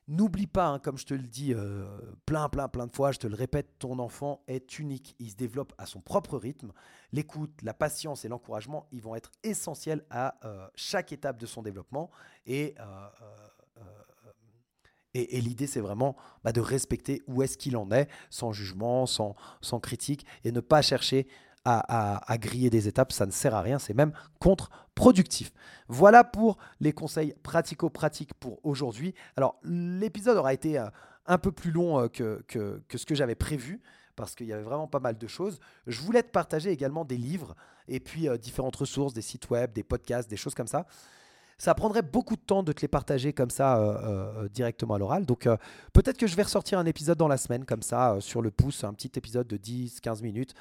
N'oublie 0.08 0.46
pas, 0.46 0.68
hein, 0.68 0.78
comme 0.78 0.96
je 0.96 1.04
te 1.04 1.12
le 1.12 1.26
dis 1.26 1.52
euh, 1.52 1.86
plein, 2.24 2.48
plein, 2.48 2.66
plein 2.66 2.86
de 2.86 2.94
fois, 2.94 3.12
je 3.12 3.18
te 3.18 3.26
le 3.26 3.34
répète, 3.34 3.78
ton 3.78 3.98
enfant 3.98 4.42
est 4.48 4.78
unique. 4.78 5.14
Il 5.18 5.30
se 5.30 5.36
développe 5.36 5.74
à 5.76 5.84
son 5.84 6.00
propre 6.00 6.38
rythme. 6.38 6.72
L'écoute, 7.12 7.60
la 7.62 7.74
patience 7.74 8.24
et 8.24 8.28
l'encouragement, 8.28 8.86
ils 8.90 9.02
vont 9.02 9.14
être 9.14 9.30
essentiels 9.42 10.06
à 10.08 10.38
euh, 10.46 10.66
chaque 10.74 11.12
étape 11.12 11.38
de 11.38 11.44
son 11.44 11.60
développement. 11.60 12.10
Et, 12.46 12.74
euh, 12.80 13.08
et, 15.12 15.40
l'idée, 15.42 15.66
c'est 15.66 15.80
vraiment 15.80 16.16
bah, 16.42 16.52
de 16.52 16.60
respecter 16.60 17.22
où 17.26 17.42
est-ce 17.42 17.58
qu'il 17.58 17.76
en 17.76 17.90
est, 17.90 18.08
sans 18.30 18.52
jugement, 18.52 19.04
sans, 19.04 19.36
sans 19.60 19.80
critique, 19.80 20.24
et 20.44 20.52
ne 20.52 20.60
pas 20.60 20.80
chercher 20.80 21.26
à, 21.68 22.38
griller 22.38 22.70
des 22.70 22.88
étapes, 22.88 23.12
ça 23.12 23.26
ne 23.26 23.31
sert 23.31 23.54
à 23.54 23.62
rien, 23.62 23.78
c'est 23.78 23.94
même 23.94 24.12
contre-productif. 24.40 25.52
Voilà 25.88 26.24
pour 26.24 26.59
les 26.81 26.92
conseils 26.92 27.35
pratico-pratiques 27.42 28.35
pour 28.35 28.59
aujourd'hui. 28.64 29.14
Alors 29.37 29.59
l'épisode 29.62 30.37
aura 30.37 30.52
été 30.54 30.78
euh, 30.78 30.87
un 31.26 31.38
peu 31.38 31.52
plus 31.52 31.70
long 31.70 32.00
euh, 32.00 32.09
que, 32.09 32.42
que, 32.48 32.98
ce 32.98 33.07
que 33.07 33.14
j'avais 33.14 33.35
prévu 33.35 33.81
parce 34.16 34.35
qu'il 34.35 34.46
y 34.46 34.52
avait 34.52 34.62
vraiment 34.62 34.88
pas 34.88 34.98
mal 34.98 35.16
de 35.16 35.26
choses. 35.28 35.61
Je 35.87 36.00
voulais 36.00 36.22
te 36.22 36.31
partager 36.31 36.70
également 36.70 37.04
des 37.04 37.16
livres 37.16 37.54
et 37.87 38.00
puis 38.00 38.28
euh, 38.28 38.37
différentes 38.37 38.76
ressources, 38.76 39.14
des 39.14 39.22
sites 39.22 39.48
web, 39.50 39.72
des 39.72 39.85
podcasts, 39.85 40.28
des 40.28 40.37
choses 40.37 40.54
comme 40.54 40.66
ça. 40.66 40.87
Ça 41.58 41.74
prendrait 41.74 42.02
beaucoup 42.02 42.36
de 42.36 42.40
temps 42.40 42.62
de 42.62 42.72
te 42.72 42.82
les 42.82 42.88
partager 42.88 43.32
comme 43.32 43.50
ça 43.50 43.78
euh, 43.78 44.44
euh, 44.44 44.48
directement 44.48 44.94
à 44.94 44.98
l'oral. 44.98 45.26
Donc 45.26 45.46
euh, 45.46 45.56
peut-être 45.92 46.16
que 46.16 46.28
je 46.28 46.36
vais 46.36 46.44
ressortir 46.44 46.78
un 46.78 46.86
épisode 46.86 47.18
dans 47.18 47.26
la 47.26 47.36
semaine 47.36 47.64
comme 47.64 47.82
ça 47.82 48.16
sur 48.20 48.42
le 48.42 48.52
pouce, 48.52 48.84
un 48.84 48.92
petit 48.94 49.10
épisode 49.16 49.48
de 49.48 49.56
10-15 49.56 50.22
minutes 50.22 50.54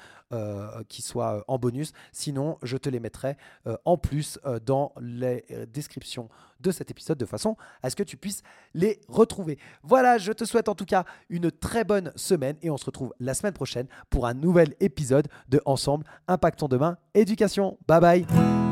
qui 0.88 1.00
soit 1.00 1.44
en 1.48 1.58
bonus. 1.58 1.92
Sinon, 2.12 2.58
je 2.62 2.76
te 2.76 2.90
les 2.90 3.00
mettrai 3.00 3.36
en 3.84 3.96
plus 3.96 4.38
dans 4.66 4.92
les 5.00 5.44
descriptions 5.72 6.28
de 6.60 6.70
cet 6.70 6.90
épisode 6.90 7.16
de 7.16 7.24
façon 7.24 7.56
à 7.82 7.88
ce 7.88 7.96
que 7.96 8.02
tu 8.02 8.16
puisses 8.16 8.42
les 8.74 9.00
retrouver. 9.08 9.58
Voilà, 9.82 10.18
je 10.18 10.32
te 10.32 10.44
souhaite 10.44 10.68
en 10.68 10.74
tout 10.74 10.84
cas 10.84 11.04
une 11.30 11.50
très 11.50 11.84
bonne 11.84 12.12
semaine 12.16 12.56
et 12.62 12.70
on 12.70 12.76
se 12.76 12.84
retrouve 12.84 13.14
la 13.20 13.34
semaine 13.34 13.54
prochaine 13.54 13.86
pour 14.10 14.26
un 14.26 14.34
nouvel 14.34 14.74
épisode 14.80 15.28
de 15.48 15.62
Ensemble 15.64 16.04
Impactons 16.26 16.68
Demain 16.68 16.98
Éducation. 17.14 17.78
Bye 17.86 18.00
bye 18.00 18.67